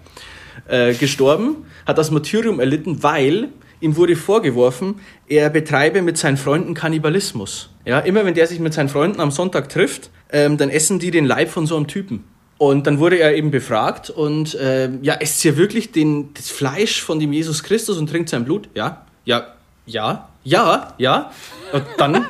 [0.68, 3.50] äh, gestorben, hat das Martyrium erlitten, weil
[3.80, 7.68] ihm wurde vorgeworfen, er betreibe mit seinen Freunden Kannibalismus.
[7.86, 11.12] Ja, immer wenn der sich mit seinen Freunden am Sonntag trifft, ähm, dann essen die
[11.12, 12.24] den Leib von so einem Typen.
[12.58, 17.02] Und dann wurde er eben befragt und äh, ja, esst ihr wirklich den, das Fleisch
[17.02, 18.68] von dem Jesus Christus und trinkt sein Blut?
[18.74, 21.30] Ja, ja, ja, ja, ja.
[21.72, 22.26] Und dann,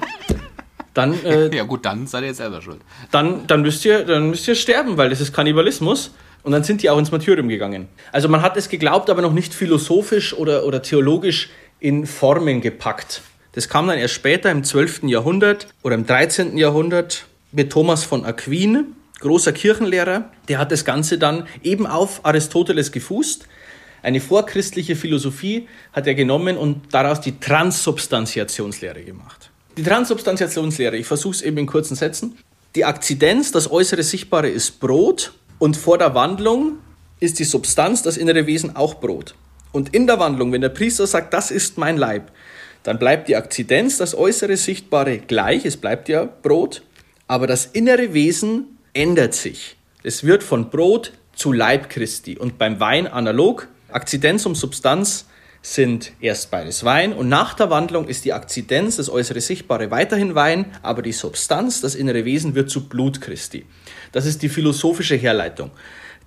[0.93, 2.81] dann äh, ja gut, dann seid ihr jetzt selber schuld.
[3.11, 6.11] Dann, dann müsst ihr, dann müsst ihr sterben, weil das ist Kannibalismus.
[6.43, 7.89] Und dann sind die auch ins Martyrium gegangen.
[8.13, 11.49] Also man hat es geglaubt, aber noch nicht philosophisch oder, oder theologisch
[11.81, 13.23] in Formen gepackt.
[13.57, 15.05] Das kam dann erst später im 12.
[15.05, 16.59] Jahrhundert oder im 13.
[16.59, 20.31] Jahrhundert mit Thomas von Aquin, großer Kirchenlehrer.
[20.49, 23.47] Der hat das Ganze dann eben auf Aristoteles gefußt.
[24.03, 29.51] Eine vorchristliche Philosophie hat er genommen und daraus die Transsubstantiationslehre gemacht.
[29.79, 32.37] Die Transsubstantiationslehre, ich versuche es eben in kurzen Sätzen.
[32.75, 36.75] Die Akzidenz, das äußere Sichtbare ist Brot und vor der Wandlung
[37.21, 39.35] ist die Substanz, das innere Wesen auch Brot.
[39.73, 42.31] Und in der Wandlung, wenn der Priester sagt, das ist mein Leib,
[42.87, 46.83] dann bleibt die Akzidenz, das äußere Sichtbare gleich, es bleibt ja Brot,
[47.27, 49.77] aber das innere Wesen ändert sich.
[50.05, 53.67] Es wird von Brot zu Leib Christi und beim Wein analog.
[53.91, 55.27] Akzidenz und Substanz
[55.63, 60.37] sind erst beides Wein und nach der Wandlung ist die Akzidenz, das äußere Sichtbare, weiterhin
[60.37, 63.67] Wein, aber die Substanz, das innere Wesen wird zu Blut Christi.
[64.13, 65.73] Das ist die philosophische Herleitung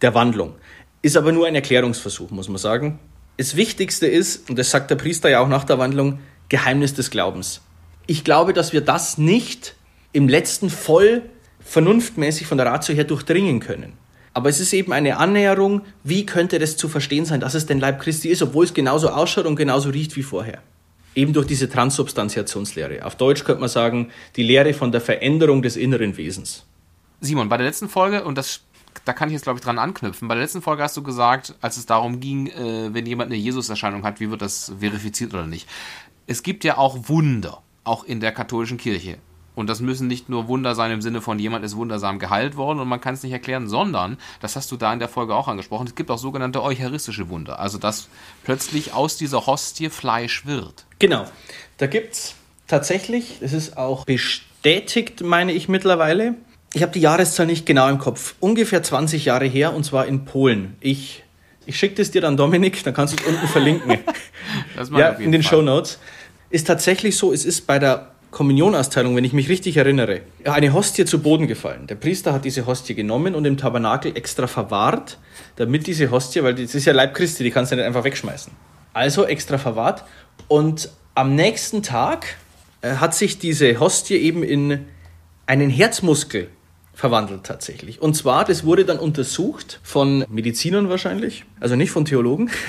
[0.02, 0.56] der Wandlung.
[1.02, 3.00] Ist aber nur ein Erklärungsversuch, muss man sagen.
[3.38, 7.12] Das Wichtigste ist, und das sagt der Priester ja auch nach der Wandlung, Geheimnis des
[7.12, 7.62] Glaubens.
[8.07, 9.75] Ich glaube, dass wir das nicht
[10.12, 11.21] im letzten voll
[11.59, 13.93] vernunftmäßig von der Ratio her durchdringen können.
[14.33, 17.79] Aber es ist eben eine Annäherung, wie könnte das zu verstehen sein, dass es den
[17.79, 20.62] Leib Christi ist, obwohl es genauso ausschaut und genauso riecht wie vorher.
[21.15, 23.05] Eben durch diese Transsubstantiationslehre.
[23.05, 26.65] Auf Deutsch könnte man sagen, die Lehre von der Veränderung des inneren Wesens.
[27.21, 28.62] Simon, bei der letzten Folge, und das,
[29.03, 31.55] da kann ich jetzt, glaube ich, dran anknüpfen, bei der letzten Folge hast du gesagt,
[31.59, 35.47] als es darum ging, äh, wenn jemand eine Jesus-Erscheinung hat, wie wird das verifiziert oder
[35.47, 35.67] nicht.
[36.30, 39.18] Es gibt ja auch Wunder, auch in der katholischen Kirche.
[39.56, 42.80] Und das müssen nicht nur Wunder sein im Sinne von jemand ist wundersam geheilt worden
[42.80, 45.48] und man kann es nicht erklären, sondern, das hast du da in der Folge auch
[45.48, 47.58] angesprochen, es gibt auch sogenannte eucharistische Wunder.
[47.58, 48.10] Also dass
[48.44, 50.86] plötzlich aus dieser Hostie Fleisch wird.
[51.00, 51.26] Genau.
[51.78, 52.36] Da gibt es
[52.68, 56.36] tatsächlich, es ist auch bestätigt, meine ich mittlerweile,
[56.76, 60.26] ich habe die Jahreszahl nicht genau im Kopf, ungefähr 20 Jahre her und zwar in
[60.26, 60.78] Polen.
[60.80, 61.24] Ich,
[61.65, 63.98] ich schicke das dir dann, Dominik, dann kannst du es unten verlinken.
[64.92, 65.58] ja, in den Fall.
[65.58, 65.98] Show Notes.
[66.49, 71.05] Ist tatsächlich so, es ist bei der Kommunionausteilung, wenn ich mich richtig erinnere, eine Hostie
[71.05, 71.88] zu Boden gefallen.
[71.88, 75.17] Der Priester hat diese Hostie genommen und im Tabernakel extra verwahrt,
[75.55, 78.53] damit diese Hostie, weil das ist ja Leib Christi, die kannst du nicht einfach wegschmeißen.
[78.93, 80.05] Also extra verwahrt
[80.47, 82.38] und am nächsten Tag
[82.81, 84.85] äh, hat sich diese Hostie eben in
[85.45, 86.49] einen Herzmuskel
[86.93, 88.01] verwandelt tatsächlich.
[88.01, 92.51] Und zwar, das wurde dann untersucht von Medizinern wahrscheinlich, also nicht von Theologen.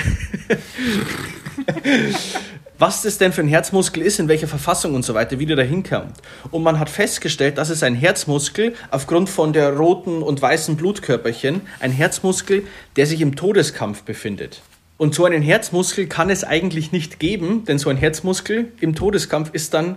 [2.80, 5.56] was das denn für ein Herzmuskel ist, in welcher Verfassung und so weiter, wie der
[5.56, 6.14] da hinkommt.
[6.50, 11.60] Und man hat festgestellt, dass es ein Herzmuskel aufgrund von der roten und weißen Blutkörperchen,
[11.80, 12.64] ein Herzmuskel,
[12.96, 14.62] der sich im Todeskampf befindet.
[14.96, 19.50] Und so einen Herzmuskel kann es eigentlich nicht geben, denn so ein Herzmuskel im Todeskampf
[19.52, 19.96] ist dann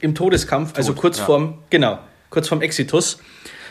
[0.00, 1.24] im Todeskampf, also Tot, also kurz ja.
[1.24, 3.18] vorm, genau, kurz vorm Exitus.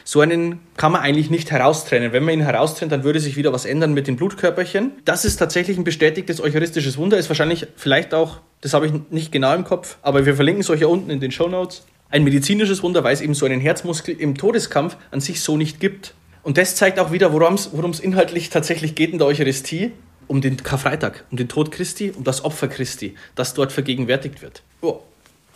[0.04, 2.12] So einen kann man eigentlich nicht heraustrennen.
[2.12, 4.92] Wenn man ihn heraustrennt, dann würde sich wieder was ändern mit den Blutkörperchen.
[5.06, 7.18] Das ist tatsächlich ein bestätigtes eucharistisches Wunder.
[7.18, 10.70] Ist wahrscheinlich vielleicht auch, das habe ich nicht genau im Kopf, aber wir verlinken es
[10.70, 11.86] euch ja unten in den Show Notes.
[12.10, 15.80] Ein medizinisches Wunder, weil es eben so einen Herzmuskel im Todeskampf an sich so nicht
[15.80, 16.14] gibt.
[16.44, 19.92] Und das zeigt auch wieder, worum es inhaltlich tatsächlich geht in der Eucharistie.
[20.28, 24.64] Um den Karfreitag, um den Tod Christi, um das Opfer Christi, das dort vergegenwärtigt wird.
[24.82, 25.00] Oh,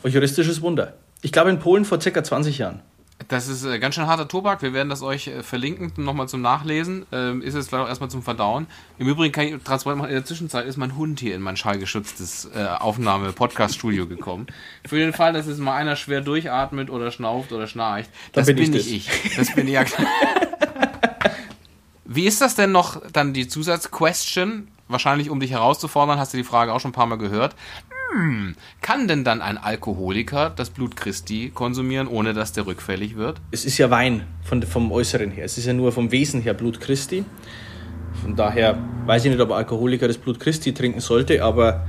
[0.03, 0.93] eucharistisches Wunder.
[1.21, 2.81] Ich glaube in Polen vor circa 20 Jahren.
[3.27, 4.62] Das ist äh, ganz schön harter Tobak.
[4.62, 7.06] Wir werden das euch äh, verlinken, nochmal zum Nachlesen.
[7.12, 8.67] Ähm, ist es vielleicht auch erstmal zum Verdauen.
[8.99, 11.58] Im Übrigen kann ich transparent machen, in der Zwischenzeit ist mein Hund hier in mein
[11.58, 14.47] schallgeschütztes äh, Aufnahme-Podcast-Studio gekommen.
[14.86, 18.10] Für den Fall, dass jetzt mal einer schwer durchatmet oder schnauft oder schnarcht.
[18.34, 19.36] Das bin, bin ich, ich.
[19.36, 20.08] Das bin ich ja klar.
[22.06, 24.67] Wie ist das denn noch dann die Zusatzquestion?
[24.88, 27.56] Wahrscheinlich, um dich herauszufordern, hast du die Frage auch schon ein paar Mal gehört.
[28.17, 33.39] Hm, kann denn dann ein Alkoholiker das Blut Christi konsumieren, ohne dass der rückfällig wird?
[33.51, 35.45] Es ist ja Wein von, vom Äußeren her.
[35.45, 37.25] Es ist ja nur vom Wesen her Blut Christi.
[38.19, 38.75] Von daher
[39.06, 41.86] weiß ich nicht, ob ein Alkoholiker das Blut Christi trinken sollte, aber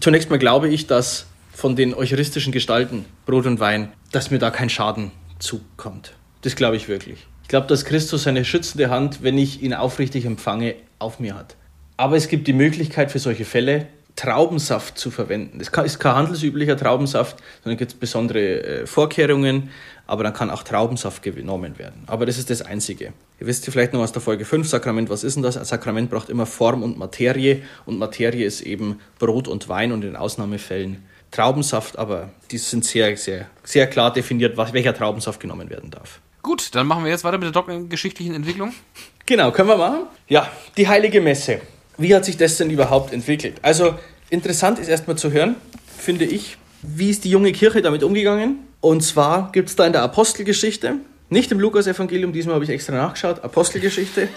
[0.00, 4.50] zunächst mal glaube ich, dass von den eucharistischen Gestalten, Brot und Wein, dass mir da
[4.50, 6.14] kein Schaden zukommt.
[6.40, 7.26] Das glaube ich wirklich.
[7.42, 11.56] Ich glaube, dass Christus seine schützende Hand, wenn ich ihn aufrichtig empfange, auf mir hat.
[11.98, 15.58] Aber es gibt die Möglichkeit für solche Fälle, Traubensaft zu verwenden.
[15.58, 19.70] Das ist kein handelsüblicher Traubensaft, sondern gibt es besondere äh, Vorkehrungen,
[20.06, 22.02] aber dann kann auch Traubensaft genommen werden.
[22.06, 23.12] Aber das ist das Einzige.
[23.38, 25.58] Ihr wisst ja vielleicht noch aus der Folge 5, Sakrament, was ist denn das?
[25.58, 30.02] Ein Sakrament braucht immer Form und Materie und Materie ist eben Brot und Wein und
[30.02, 35.68] in Ausnahmefällen Traubensaft, aber die sind sehr, sehr, sehr klar definiert, was, welcher Traubensaft genommen
[35.68, 36.20] werden darf.
[36.40, 38.72] Gut, dann machen wir jetzt weiter mit der geschichtlichen Entwicklung.
[39.26, 40.06] Genau, können wir machen?
[40.28, 41.60] Ja, die Heilige Messe.
[41.98, 43.54] Wie hat sich das denn überhaupt entwickelt?
[43.62, 43.94] Also
[44.28, 45.56] interessant ist erstmal zu hören,
[45.96, 48.58] finde ich, wie ist die junge Kirche damit umgegangen?
[48.80, 50.96] Und zwar gibt es da in der Apostelgeschichte,
[51.28, 54.28] nicht im Lukas-Evangelium, diesmal habe ich extra nachgeschaut, Apostelgeschichte.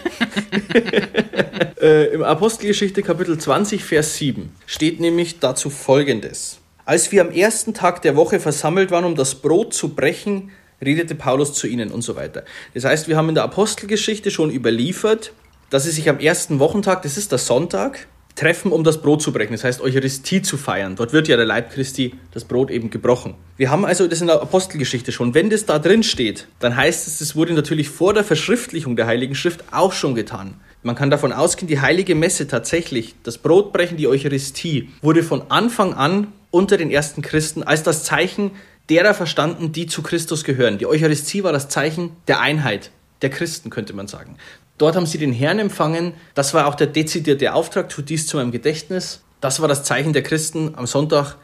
[1.81, 6.59] äh, Im Apostelgeschichte Kapitel 20, Vers 7 steht nämlich dazu folgendes.
[6.85, 10.49] Als wir am ersten Tag der Woche versammelt waren, um das Brot zu brechen,
[10.81, 12.43] redete Paulus zu ihnen und so weiter.
[12.73, 15.33] Das heißt, wir haben in der Apostelgeschichte schon überliefert,
[15.69, 19.33] dass sie sich am ersten Wochentag, das ist der Sonntag, treffen, um das Brot zu
[19.33, 20.95] brechen, das heißt Eucharistie zu feiern.
[20.95, 23.35] Dort wird ja der Leib Christi, das Brot eben gebrochen.
[23.57, 25.33] Wir haben also das in der Apostelgeschichte schon.
[25.33, 29.07] Wenn das da drin steht, dann heißt es, das wurde natürlich vor der Verschriftlichung der
[29.07, 30.55] Heiligen Schrift auch schon getan.
[30.83, 35.93] Man kann davon ausgehen, die heilige Messe tatsächlich, das Brotbrechen, die Eucharistie, wurde von Anfang
[35.93, 38.51] an unter den ersten Christen als das Zeichen
[38.89, 40.77] derer verstanden, die zu Christus gehören.
[40.77, 44.37] Die Eucharistie war das Zeichen der Einheit der Christen, könnte man sagen.
[44.79, 46.13] Dort haben sie den Herrn empfangen.
[46.33, 49.21] Das war auch der dezidierte Auftrag, tut dies zu meinem Gedächtnis.
[49.41, 50.73] Das war das Zeichen der Christen.
[50.75, 51.35] Am Sonntag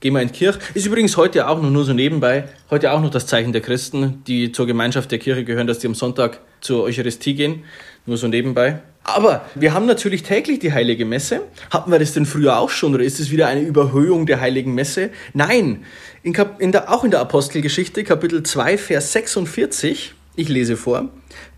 [0.00, 0.58] gehen wir in die Kirche.
[0.74, 4.22] Ist übrigens heute auch noch, nur so nebenbei, heute auch noch das Zeichen der Christen,
[4.26, 7.64] die zur Gemeinschaft der Kirche gehören, dass die am Sonntag zur Eucharistie gehen.
[8.04, 8.80] Nur so nebenbei.
[9.02, 11.40] Aber wir haben natürlich täglich die heilige Messe.
[11.70, 14.74] Hatten wir das denn früher auch schon oder ist es wieder eine Überhöhung der heiligen
[14.74, 15.08] Messe?
[15.32, 15.84] Nein,
[16.22, 21.08] in in der, auch in der Apostelgeschichte, Kapitel 2, Vers 46, ich lese vor,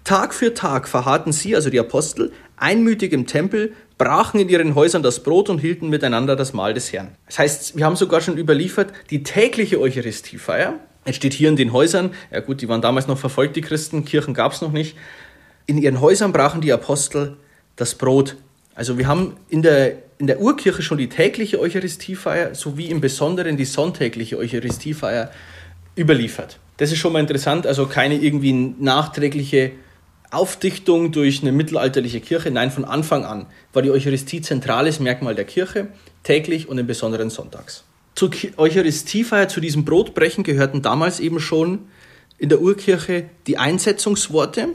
[0.06, 5.02] Tag für Tag verharrten sie, also die Apostel, einmütig im Tempel, brachen in ihren Häusern
[5.02, 7.16] das Brot und hielten miteinander das Mahl des Herrn.
[7.26, 11.72] Das heißt, wir haben sogar schon überliefert, die tägliche Eucharistiefeier, es steht hier in den
[11.72, 14.96] Häusern, ja gut, die waren damals noch verfolgt, die Christen, Kirchen gab es noch nicht,
[15.66, 17.36] in ihren Häusern brachen die Apostel
[17.74, 18.36] das Brot.
[18.76, 23.56] Also wir haben in der in der Urkirche schon die tägliche Eucharistiefeier sowie im Besonderen
[23.56, 25.30] die sonntägliche Eucharistiefeier
[25.98, 26.58] überliefert.
[26.76, 29.72] Das ist schon mal interessant, also keine irgendwie nachträgliche
[30.30, 32.50] Aufdichtung durch eine mittelalterliche Kirche.
[32.50, 35.88] Nein, von Anfang an war die Eucharistie zentrales Merkmal der Kirche,
[36.22, 37.84] täglich und im Besonderen sonntags.
[38.14, 41.80] Zur Eucharistiefeier, zu diesem Brotbrechen gehörten damals eben schon
[42.38, 44.68] in der Urkirche die Einsetzungsworte,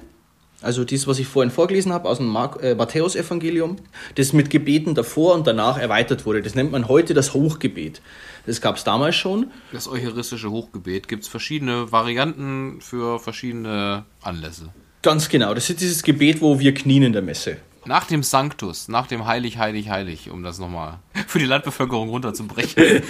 [0.61, 3.77] also dies, was ich vorhin vorgelesen habe aus dem äh, Matthäusevangelium,
[4.15, 6.43] das mit Gebeten davor und danach erweitert wurde.
[6.43, 8.01] Das nennt man heute das Hochgebet.
[8.45, 9.51] Das gab es damals schon.
[9.71, 14.69] Das eucharistische Hochgebet gibt es verschiedene Varianten für verschiedene Anlässe.
[15.01, 15.53] Ganz genau.
[15.53, 17.57] Das ist dieses Gebet, wo wir knien in der Messe.
[17.85, 23.01] Nach dem Sanctus, nach dem Heilig, Heilig, Heilig, um das nochmal für die Landbevölkerung runterzubrechen.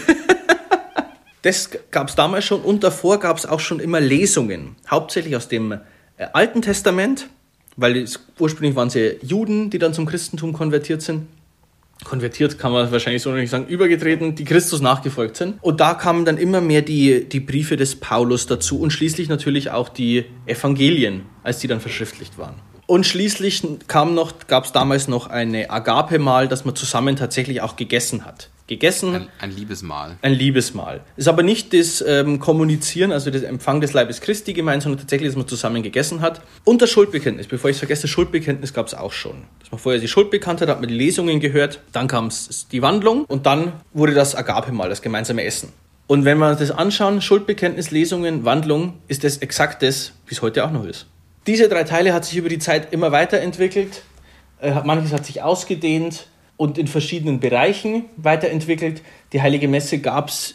[1.42, 4.76] das gab es damals schon und davor gab es auch schon immer Lesungen.
[4.90, 5.80] Hauptsächlich aus dem äh,
[6.34, 7.28] Alten Testament
[7.78, 11.28] weil es, ursprünglich waren sie Juden, die dann zum Christentum konvertiert sind.
[12.04, 15.58] Konvertiert kann man wahrscheinlich so nicht sagen, übergetreten, die Christus nachgefolgt sind.
[15.62, 19.70] Und da kamen dann immer mehr die, die Briefe des Paulus dazu und schließlich natürlich
[19.70, 22.56] auch die Evangelien, als die dann verschriftlicht waren.
[22.92, 27.78] Und schließlich kam noch, gab es damals noch eine Agape-Mahl, dass man zusammen tatsächlich auch
[27.78, 29.16] gegessen hat gegessen.
[29.16, 30.18] Ein, ein, Liebesmahl.
[30.22, 31.00] Ein Liebesmahl.
[31.16, 35.30] Ist aber nicht das ähm, Kommunizieren, also das Empfang des Leibes Christi gemeint, sondern tatsächlich,
[35.30, 36.42] dass man zusammen gegessen hat.
[36.66, 37.48] Und das Schuldbekenntnis.
[37.48, 39.44] Bevor ich es vergesse, das Schuldbekenntnis gab es auch schon.
[39.60, 42.30] Dass man vorher die Schuld bekannt hat, hat man die Lesungen gehört, dann kam
[42.74, 45.72] die Wandlung und dann wurde das Agape-Mahl, das gemeinsame Essen.
[46.08, 50.42] Und wenn wir uns das anschauen, Schuldbekenntnis, Lesungen, Wandlung, ist das exakt das, wie es
[50.42, 51.08] heute auch noch ist.
[51.48, 54.04] Diese drei Teile hat sich über die Zeit immer weiterentwickelt.
[54.62, 56.28] Äh, manches hat sich ausgedehnt,
[56.62, 59.02] und in verschiedenen Bereichen weiterentwickelt.
[59.34, 60.54] Die Heilige Messe gab es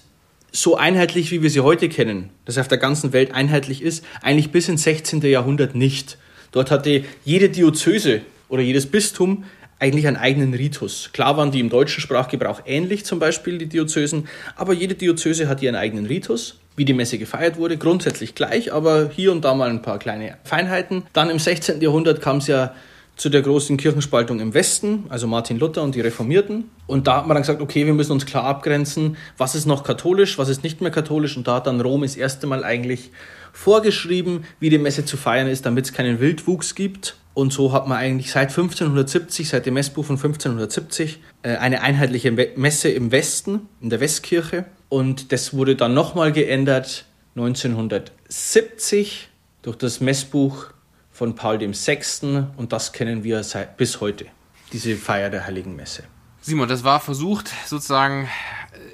[0.53, 4.53] so einheitlich, wie wir sie heute kennen, das auf der ganzen Welt einheitlich ist, eigentlich
[4.53, 5.20] bis ins 16.
[5.22, 6.16] Jahrhundert nicht.
[6.53, 9.46] Dort hatte jede Diözese oder jedes Bistum
[9.81, 11.11] eigentlich einen eigenen Ritus.
[11.12, 15.61] Klar waren die im deutschen Sprachgebrauch ähnlich, zum Beispiel die Diözesen, aber jede Diözese hat
[15.61, 19.71] ihren eigenen Ritus, wie die Messe gefeiert wurde, grundsätzlich gleich, aber hier und da mal
[19.71, 21.05] ein paar kleine Feinheiten.
[21.12, 21.81] Dann im 16.
[21.81, 22.75] Jahrhundert kam es ja
[23.17, 26.71] zu der großen Kirchenspaltung im Westen, also Martin Luther und die Reformierten.
[26.87, 29.85] Und da hat man dann gesagt, okay, wir müssen uns klar abgrenzen, was ist noch
[29.85, 31.37] katholisch, was ist nicht mehr katholisch.
[31.37, 33.11] Und da hat dann Rom das erste Mal eigentlich
[33.53, 37.17] vorgeschrieben, wie die Messe zu feiern ist, damit es keinen Wildwuchs gibt.
[37.37, 42.33] Und so hat man eigentlich seit 1570, seit dem Messbuch von 1570, äh, eine einheitliche
[42.33, 44.64] Messe im Westen, in der Westkirche.
[44.88, 49.29] Und das wurde dann nochmal geändert 1970
[49.61, 50.68] durch das Messbuch
[51.12, 52.44] von Paul VI.
[52.57, 54.25] Und das kennen wir seit, bis heute,
[54.72, 56.05] diese Feier der Heiligen Messe.
[56.40, 58.31] Simon, das war versucht, sozusagen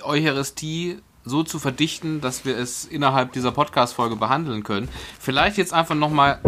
[0.01, 4.89] äh, Eucharistie so zu verdichten, dass wir es innerhalb dieser Podcast-Folge behandeln können.
[5.21, 6.41] Vielleicht jetzt einfach nochmal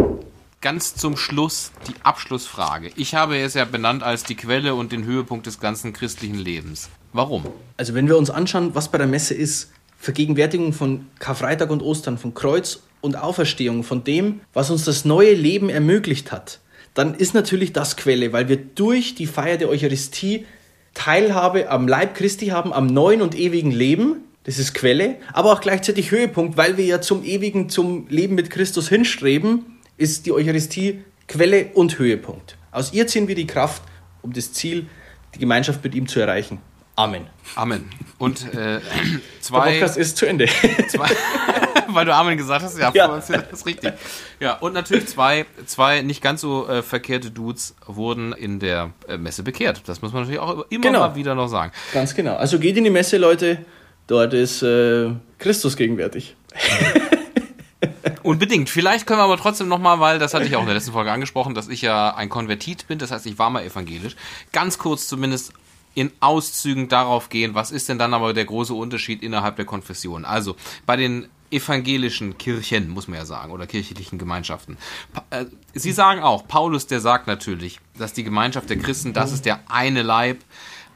[0.65, 2.89] ganz zum Schluss die Abschlussfrage.
[2.95, 6.89] Ich habe es ja benannt als die Quelle und den Höhepunkt des ganzen christlichen Lebens.
[7.13, 7.45] Warum?
[7.77, 12.17] Also wenn wir uns anschauen, was bei der Messe ist, Vergegenwärtigung von Karfreitag und Ostern,
[12.17, 16.61] von Kreuz und Auferstehung, von dem, was uns das neue Leben ermöglicht hat,
[16.95, 20.47] dann ist natürlich das Quelle, weil wir durch die Feier der Eucharistie
[20.95, 24.23] Teilhabe am Leib Christi haben, am neuen und ewigen Leben.
[24.45, 28.49] Das ist Quelle, aber auch gleichzeitig Höhepunkt, weil wir ja zum ewigen, zum Leben mit
[28.49, 32.57] Christus hinstreben, ist die Eucharistie Quelle und Höhepunkt.
[32.71, 33.81] Aus ihr ziehen wir die Kraft,
[34.21, 34.87] um das Ziel,
[35.33, 36.59] die Gemeinschaft mit ihm zu erreichen.
[36.95, 37.27] Amen.
[37.55, 37.89] Amen.
[38.17, 38.79] Und äh,
[39.41, 39.65] zwei.
[39.65, 40.47] Der Podcast ist zu Ende.
[40.87, 41.09] Zwei,
[41.89, 43.07] weil du Amen gesagt hast, ja, ja.
[43.07, 43.93] das ist richtig.
[44.39, 49.17] Ja, und natürlich zwei, zwei nicht ganz so äh, verkehrte Dudes wurden in der äh,
[49.17, 49.81] Messe bekehrt.
[49.87, 50.99] Das muss man natürlich auch immer genau.
[50.99, 51.73] mal wieder noch sagen.
[51.93, 52.35] Ganz genau.
[52.35, 53.65] Also geht in die Messe, Leute.
[54.07, 56.35] Dort ist äh, Christus gegenwärtig.
[58.25, 58.71] Unbedingt.
[58.71, 61.11] Vielleicht können wir aber trotzdem nochmal, weil das hatte ich auch in der letzten Folge
[61.11, 64.15] angesprochen, dass ich ja ein Konvertit bin, das heißt, ich war mal evangelisch.
[64.51, 65.53] Ganz kurz zumindest
[65.93, 70.25] in Auszügen darauf gehen, was ist denn dann aber der große Unterschied innerhalb der Konfession.
[70.25, 70.55] Also
[70.87, 74.77] bei den evangelischen Kirchen, muss man ja sagen, oder kirchlichen Gemeinschaften.
[75.29, 79.45] Äh, sie sagen auch, Paulus, der sagt natürlich, dass die Gemeinschaft der Christen, das ist
[79.45, 80.39] der eine Leib,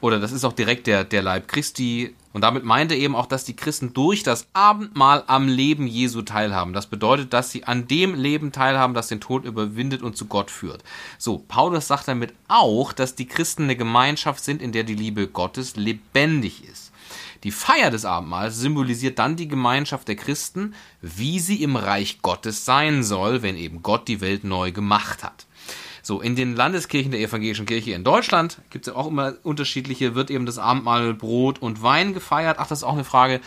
[0.00, 2.14] oder das ist auch direkt der, der Leib Christi.
[2.32, 6.22] Und damit meint er eben auch, dass die Christen durch das Abendmahl am Leben Jesu
[6.22, 6.72] teilhaben.
[6.72, 10.50] Das bedeutet, dass sie an dem Leben teilhaben, das den Tod überwindet und zu Gott
[10.50, 10.84] führt.
[11.18, 15.26] So, Paulus sagt damit auch, dass die Christen eine Gemeinschaft sind, in der die Liebe
[15.26, 16.92] Gottes lebendig ist.
[17.42, 22.64] Die Feier des Abendmahls symbolisiert dann die Gemeinschaft der Christen, wie sie im Reich Gottes
[22.64, 25.46] sein soll, wenn eben Gott die Welt neu gemacht hat.
[26.02, 30.14] So, in den Landeskirchen der evangelischen Kirche in Deutschland gibt es ja auch immer unterschiedliche,
[30.14, 32.56] wird eben das Abendmahl Brot und Wein gefeiert.
[32.58, 33.40] Ach, das ist auch eine Frage.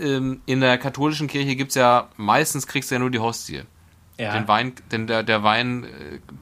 [0.00, 3.62] Ähm, in der katholischen Kirche gibt es ja, meistens kriegst du ja nur die Hostie.
[4.18, 4.34] Ja.
[4.34, 5.88] Den Wein, denn der, der Wein äh,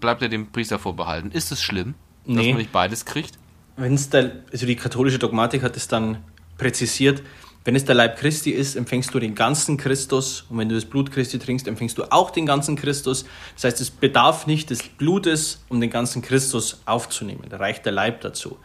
[0.01, 1.31] bleibt ja dem Priester vorbehalten.
[1.31, 2.37] Ist es schlimm, nee.
[2.37, 3.39] dass man nicht beides kriegt?
[3.77, 6.19] Wenn es also die katholische Dogmatik hat es dann
[6.57, 7.23] präzisiert,
[7.65, 10.47] wenn es der Leib Christi ist, empfängst du den ganzen Christus.
[10.49, 13.25] Und wenn du das Blut Christi trinkst, empfängst du auch den ganzen Christus.
[13.55, 17.45] Das heißt, es bedarf nicht des Blutes, um den ganzen Christus aufzunehmen.
[17.49, 18.59] Da reicht der Leib dazu.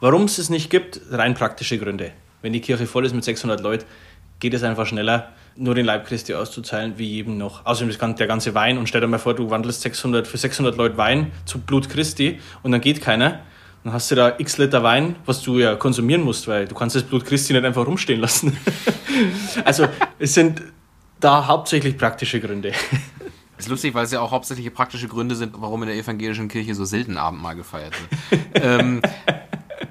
[0.00, 2.12] Warum es es nicht gibt, rein praktische Gründe.
[2.42, 3.84] Wenn die Kirche voll ist mit 600 Leuten,
[4.40, 7.66] geht es einfach schneller, nur den Leib Christi auszuzahlen, wie eben noch.
[7.66, 8.78] Außerdem der ganze Wein.
[8.78, 12.40] Und stell dir mal vor, du wandelst 600, für 600 Leute Wein zu Blut Christi
[12.62, 13.40] und dann geht keiner
[13.84, 16.96] dann hast du da x Liter Wein, was du ja konsumieren musst, weil du kannst
[16.96, 18.56] das Blut Christi nicht einfach rumstehen lassen.
[19.64, 19.88] also
[20.18, 20.62] es sind
[21.18, 22.72] da hauptsächlich praktische Gründe.
[22.72, 22.80] Das
[23.66, 26.74] ist lustig, weil es ja auch hauptsächlich praktische Gründe sind, warum in der evangelischen Kirche
[26.74, 27.94] so selten Abendmahl gefeiert
[28.30, 28.42] wird.
[28.54, 29.02] ähm,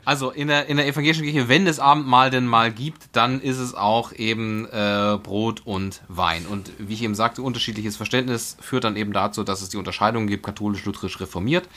[0.06, 3.58] also in der, in der evangelischen Kirche, wenn es Abendmahl denn mal gibt, dann ist
[3.58, 6.46] es auch eben äh, Brot und Wein.
[6.48, 10.28] Und wie ich eben sagte, unterschiedliches Verständnis führt dann eben dazu, dass es die Unterscheidung
[10.28, 11.68] gibt, katholisch, lutherisch, reformiert.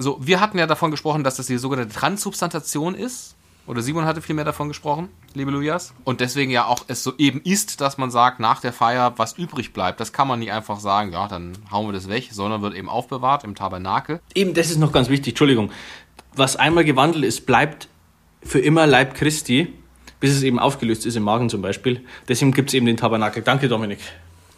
[0.00, 3.36] So, wir hatten ja davon gesprochen, dass das die sogenannte Transsubstantation ist.
[3.66, 5.92] Oder Simon hatte viel mehr davon gesprochen, liebe Lujas.
[6.04, 9.34] Und deswegen ja auch es so eben ist, dass man sagt, nach der Feier, was
[9.36, 12.62] übrig bleibt, das kann man nicht einfach sagen, ja, dann hauen wir das weg, sondern
[12.62, 14.20] wird eben aufbewahrt im Tabernakel.
[14.34, 15.70] Eben, das ist noch ganz wichtig, Entschuldigung.
[16.34, 17.88] Was einmal gewandelt ist, bleibt
[18.42, 19.70] für immer Leib Christi,
[20.18, 22.04] bis es eben aufgelöst ist im Magen zum Beispiel.
[22.26, 23.42] Deswegen gibt es eben den Tabernakel.
[23.42, 23.98] Danke, Dominik.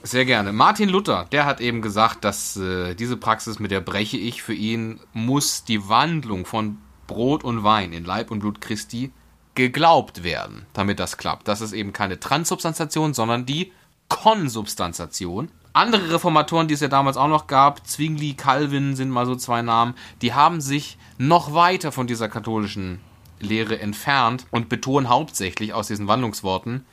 [0.05, 0.53] Sehr gerne.
[0.53, 4.55] Martin Luther, der hat eben gesagt, dass äh, diese Praxis, mit der breche ich, für
[4.55, 9.13] ihn muss die Wandlung von Brot und Wein in Leib und Blut Christi
[9.55, 11.47] geglaubt werden, damit das klappt.
[11.47, 13.71] Das ist eben keine Transsubstantiation, sondern die
[14.09, 15.51] Konsubstantiation.
[15.73, 19.63] Andere Reformatoren, die es ja damals auch noch gab, Zwingli, Calvin sind mal so zwei
[19.63, 23.01] Namen, die haben sich noch weiter von dieser katholischen
[23.41, 26.85] Lehre entfernt und betonen hauptsächlich aus diesen Wandlungsworten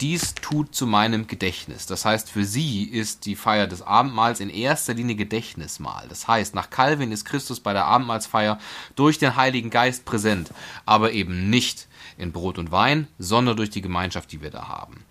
[0.00, 1.86] dies tut zu meinem Gedächtnis.
[1.86, 6.06] Das heißt, für sie ist die Feier des Abendmahls in erster Linie Gedächtnismahl.
[6.08, 8.58] Das heißt, nach Calvin ist Christus bei der Abendmahlsfeier
[8.94, 10.52] durch den Heiligen Geist präsent,
[10.86, 15.04] aber eben nicht in Brot und Wein, sondern durch die Gemeinschaft, die wir da haben.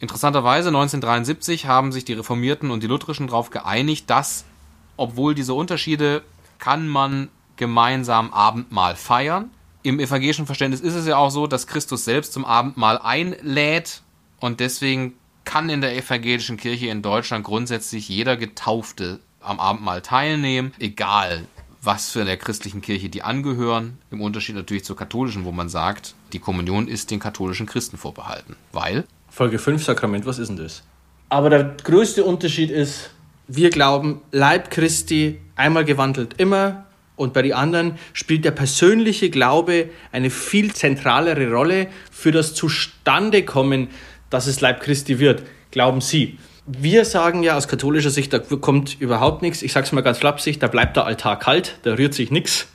[0.00, 4.44] Interessanterweise 1973 haben sich die Reformierten und die Lutherischen darauf geeinigt, dass,
[4.96, 6.22] obwohl diese Unterschiede,
[6.58, 9.50] kann man gemeinsam Abendmahl feiern.
[9.84, 14.02] Im evangelischen Verständnis ist es ja auch so, dass Christus selbst zum Abendmahl einlädt
[14.42, 15.14] und deswegen
[15.44, 21.46] kann in der evangelischen Kirche in Deutschland grundsätzlich jeder Getaufte am Abendmahl teilnehmen, egal
[21.82, 23.98] was für der christlichen Kirche die angehören.
[24.12, 28.54] Im Unterschied natürlich zur katholischen, wo man sagt, die Kommunion ist den katholischen Christen vorbehalten.
[28.70, 29.04] Weil?
[29.28, 30.84] Folge 5 Sakrament, was ist denn das?
[31.28, 33.10] Aber der größte Unterschied ist,
[33.48, 36.86] wir glauben, Leib Christi einmal gewandelt immer
[37.16, 43.88] und bei den anderen spielt der persönliche Glaube eine viel zentralere Rolle für das Zustandekommen,
[44.32, 45.42] dass es Leib Christi wird.
[45.70, 46.38] Glauben Sie?
[46.66, 49.62] Wir sagen ja aus katholischer Sicht, da kommt überhaupt nichts.
[49.62, 52.68] Ich sage es mal ganz flapsig, da bleibt der Altar kalt, da rührt sich nichts.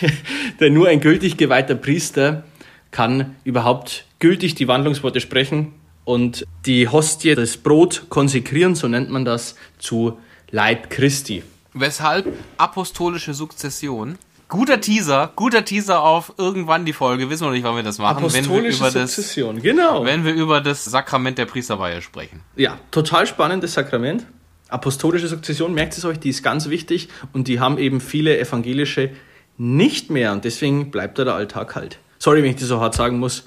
[0.60, 2.44] Denn nur ein gültig geweihter Priester
[2.90, 5.72] kann überhaupt gültig die Wandlungsworte sprechen
[6.04, 10.18] und die Hostie, das Brot konsekrieren, so nennt man das, zu
[10.50, 11.42] Leib Christi.
[11.74, 14.18] Weshalb apostolische Sukzession
[14.52, 17.30] Guter Teaser, guter Teaser auf irgendwann die Folge.
[17.30, 18.18] Wissen wir noch nicht, wann wir das machen.
[18.18, 20.04] Apostolische wenn wir über Sukzession, das, genau.
[20.04, 22.42] Wenn wir über das Sakrament der Priesterweihe sprechen.
[22.54, 24.26] Ja, total spannendes Sakrament.
[24.68, 29.12] Apostolische Sukzession, merkt es euch, die ist ganz wichtig und die haben eben viele evangelische
[29.56, 31.98] nicht mehr und deswegen bleibt da der Alltag kalt.
[32.18, 33.44] Sorry, wenn ich das so hart sagen muss.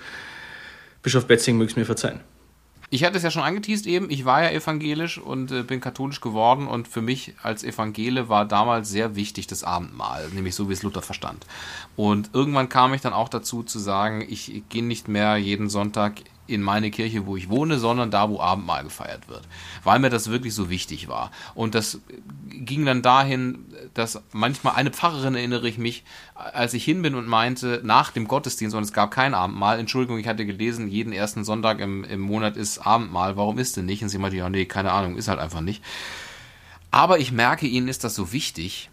[1.03, 2.21] Bischof Betzing möge es mir verzeihen.
[2.89, 6.21] Ich hatte es ja schon angeteased eben, ich war ja evangelisch und äh, bin katholisch
[6.21, 10.73] geworden und für mich als Evangele war damals sehr wichtig das Abendmahl, nämlich so wie
[10.73, 11.45] es Luther verstand.
[11.95, 16.21] Und irgendwann kam ich dann auch dazu zu sagen, ich gehe nicht mehr jeden Sonntag
[16.47, 19.41] in meine Kirche, wo ich wohne, sondern da, wo Abendmahl gefeiert wird.
[19.83, 21.31] Weil mir das wirklich so wichtig war.
[21.53, 21.99] Und das
[22.49, 26.03] ging dann dahin, dass manchmal eine Pfarrerin erinnere ich mich,
[26.35, 30.19] als ich hin bin und meinte, nach dem Gottesdienst, und es gab kein Abendmahl, Entschuldigung,
[30.19, 34.03] ich hatte gelesen, jeden ersten Sonntag im, im Monat ist Abendmahl, warum ist denn nicht?
[34.03, 35.83] Und sie meinte, ja, nee, keine Ahnung, ist halt einfach nicht.
[36.91, 38.89] Aber ich merke, ihnen ist das so wichtig,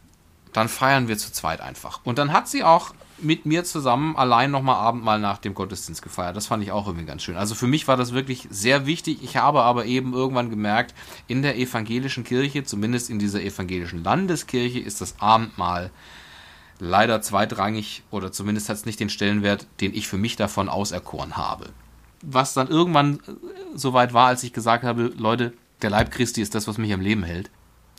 [0.53, 2.01] dann feiern wir zu zweit einfach.
[2.05, 6.37] Und dann hat sie auch mit mir zusammen allein nochmal Abendmahl nach dem Gottesdienst gefeiert.
[6.37, 7.37] Das fand ich auch irgendwie ganz schön.
[7.37, 9.19] Also für mich war das wirklich sehr wichtig.
[9.23, 10.95] Ich habe aber eben irgendwann gemerkt,
[11.29, 15.91] in der evangelischen Kirche, zumindest in dieser evangelischen Landeskirche, ist das Abendmahl
[16.79, 21.37] leider zweitrangig oder zumindest hat es nicht den Stellenwert, den ich für mich davon auserkoren
[21.37, 21.71] habe.
[22.23, 23.21] Was dann irgendwann
[23.75, 27.01] soweit war, als ich gesagt habe, Leute, der Leib Christi ist das, was mich am
[27.01, 27.51] Leben hält.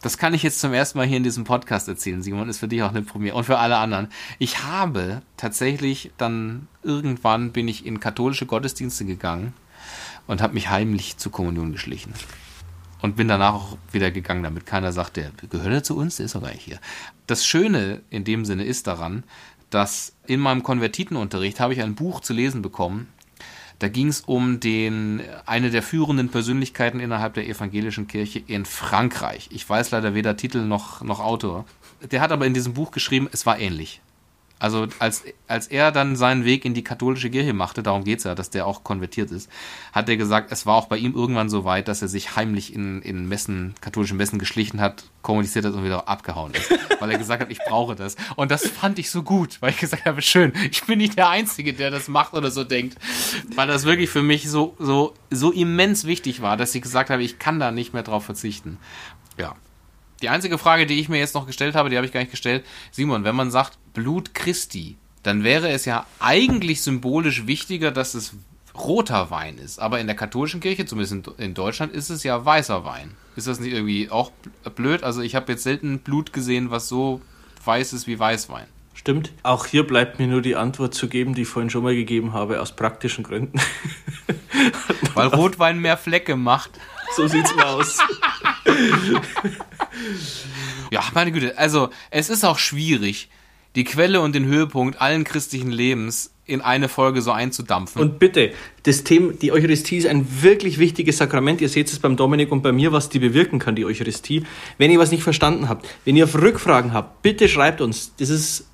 [0.03, 2.67] Das kann ich jetzt zum ersten Mal hier in diesem Podcast erzählen, Simon, ist für
[2.67, 4.09] dich auch eine Premiere und für alle anderen.
[4.37, 9.53] Ich habe tatsächlich dann irgendwann bin ich in katholische Gottesdienste gegangen
[10.27, 12.13] und habe mich heimlich zur Kommunion geschlichen.
[13.01, 16.25] Und bin danach auch wieder gegangen, damit keiner sagt, der gehört er zu uns, der
[16.25, 16.79] ist doch gar hier.
[17.25, 19.23] Das Schöne in dem Sinne ist daran,
[19.69, 23.07] dass in meinem Konvertitenunterricht habe ich ein Buch zu lesen bekommen,
[23.79, 29.49] da ging es um den, eine der führenden Persönlichkeiten innerhalb der evangelischen Kirche in Frankreich.
[29.51, 31.65] Ich weiß leider weder Titel noch, noch Autor.
[32.11, 34.01] Der hat aber in diesem Buch geschrieben, es war ähnlich.
[34.63, 38.23] Also als, als er dann seinen Weg in die katholische Kirche machte, darum geht es
[38.23, 39.49] ja, dass der auch konvertiert ist,
[39.91, 42.73] hat er gesagt, es war auch bei ihm irgendwann so weit, dass er sich heimlich
[42.73, 46.71] in, in Messen, katholischen Messen geschlichen hat, kommuniziert hat und wieder abgehauen ist.
[47.01, 48.15] weil er gesagt hat, ich brauche das.
[48.37, 51.27] Und das fand ich so gut, weil ich gesagt habe, schön, ich bin nicht der
[51.27, 52.95] Einzige, der das macht oder so denkt.
[53.55, 57.21] Weil das wirklich für mich so, so, so immens wichtig war, dass ich gesagt habe,
[57.21, 58.77] ich kann da nicht mehr drauf verzichten.
[59.37, 59.55] Ja,
[60.21, 62.31] die einzige Frage, die ich mir jetzt noch gestellt habe, die habe ich gar nicht
[62.31, 62.65] gestellt.
[62.91, 68.33] Simon, wenn man sagt Blut Christi, dann wäre es ja eigentlich symbolisch wichtiger, dass es
[68.75, 69.79] roter Wein ist.
[69.79, 73.11] Aber in der katholischen Kirche, zumindest in Deutschland, ist es ja weißer Wein.
[73.35, 74.31] Ist das nicht irgendwie auch
[74.75, 75.03] blöd?
[75.03, 77.21] Also ich habe jetzt selten Blut gesehen, was so
[77.65, 78.65] weiß ist wie Weißwein.
[78.93, 79.31] Stimmt.
[79.41, 82.33] Auch hier bleibt mir nur die Antwort zu geben, die ich vorhin schon mal gegeben
[82.33, 83.59] habe, aus praktischen Gründen.
[85.15, 86.71] Weil Rotwein mehr Flecke macht.
[87.15, 87.97] So sieht's mal aus.
[90.91, 91.57] ja, meine Güte.
[91.57, 93.29] Also, es ist auch schwierig,
[93.75, 98.01] die Quelle und den Höhepunkt allen christlichen Lebens in eine Folge so einzudampfen.
[98.01, 98.51] Und bitte,
[98.83, 101.61] das Thema, die Eucharistie ist ein wirklich wichtiges Sakrament.
[101.61, 104.43] Ihr seht es beim Dominik und bei mir, was die bewirken kann, die Eucharistie.
[104.77, 108.13] Wenn ihr was nicht verstanden habt, wenn ihr Rückfragen habt, bitte schreibt uns.
[108.17, 108.65] Das ist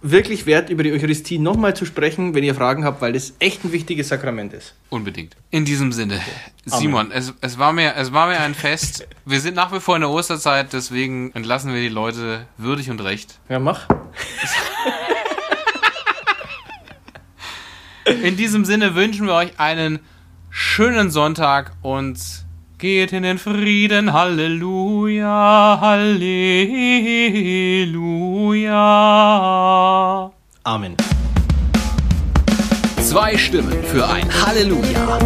[0.00, 3.64] wirklich wert, über die Eucharistie nochmal zu sprechen, wenn ihr Fragen habt, weil das echt
[3.64, 4.74] ein wichtiges Sakrament ist.
[4.90, 5.36] Unbedingt.
[5.50, 6.20] In diesem Sinne,
[6.64, 9.06] Simon, es, es, war mir, es war mir ein Fest.
[9.24, 13.00] Wir sind nach wie vor in der Osterzeit, deswegen entlassen wir die Leute würdig und
[13.00, 13.38] recht.
[13.48, 13.88] Ja, mach.
[18.22, 19.98] In diesem Sinne wünschen wir euch einen
[20.48, 22.18] schönen Sonntag und
[22.78, 24.12] geht in den Frieden.
[24.12, 26.30] Halleluja, Halleluja.
[30.62, 30.96] Amen.
[33.00, 35.18] Zwei Stimmen für ein Halleluja.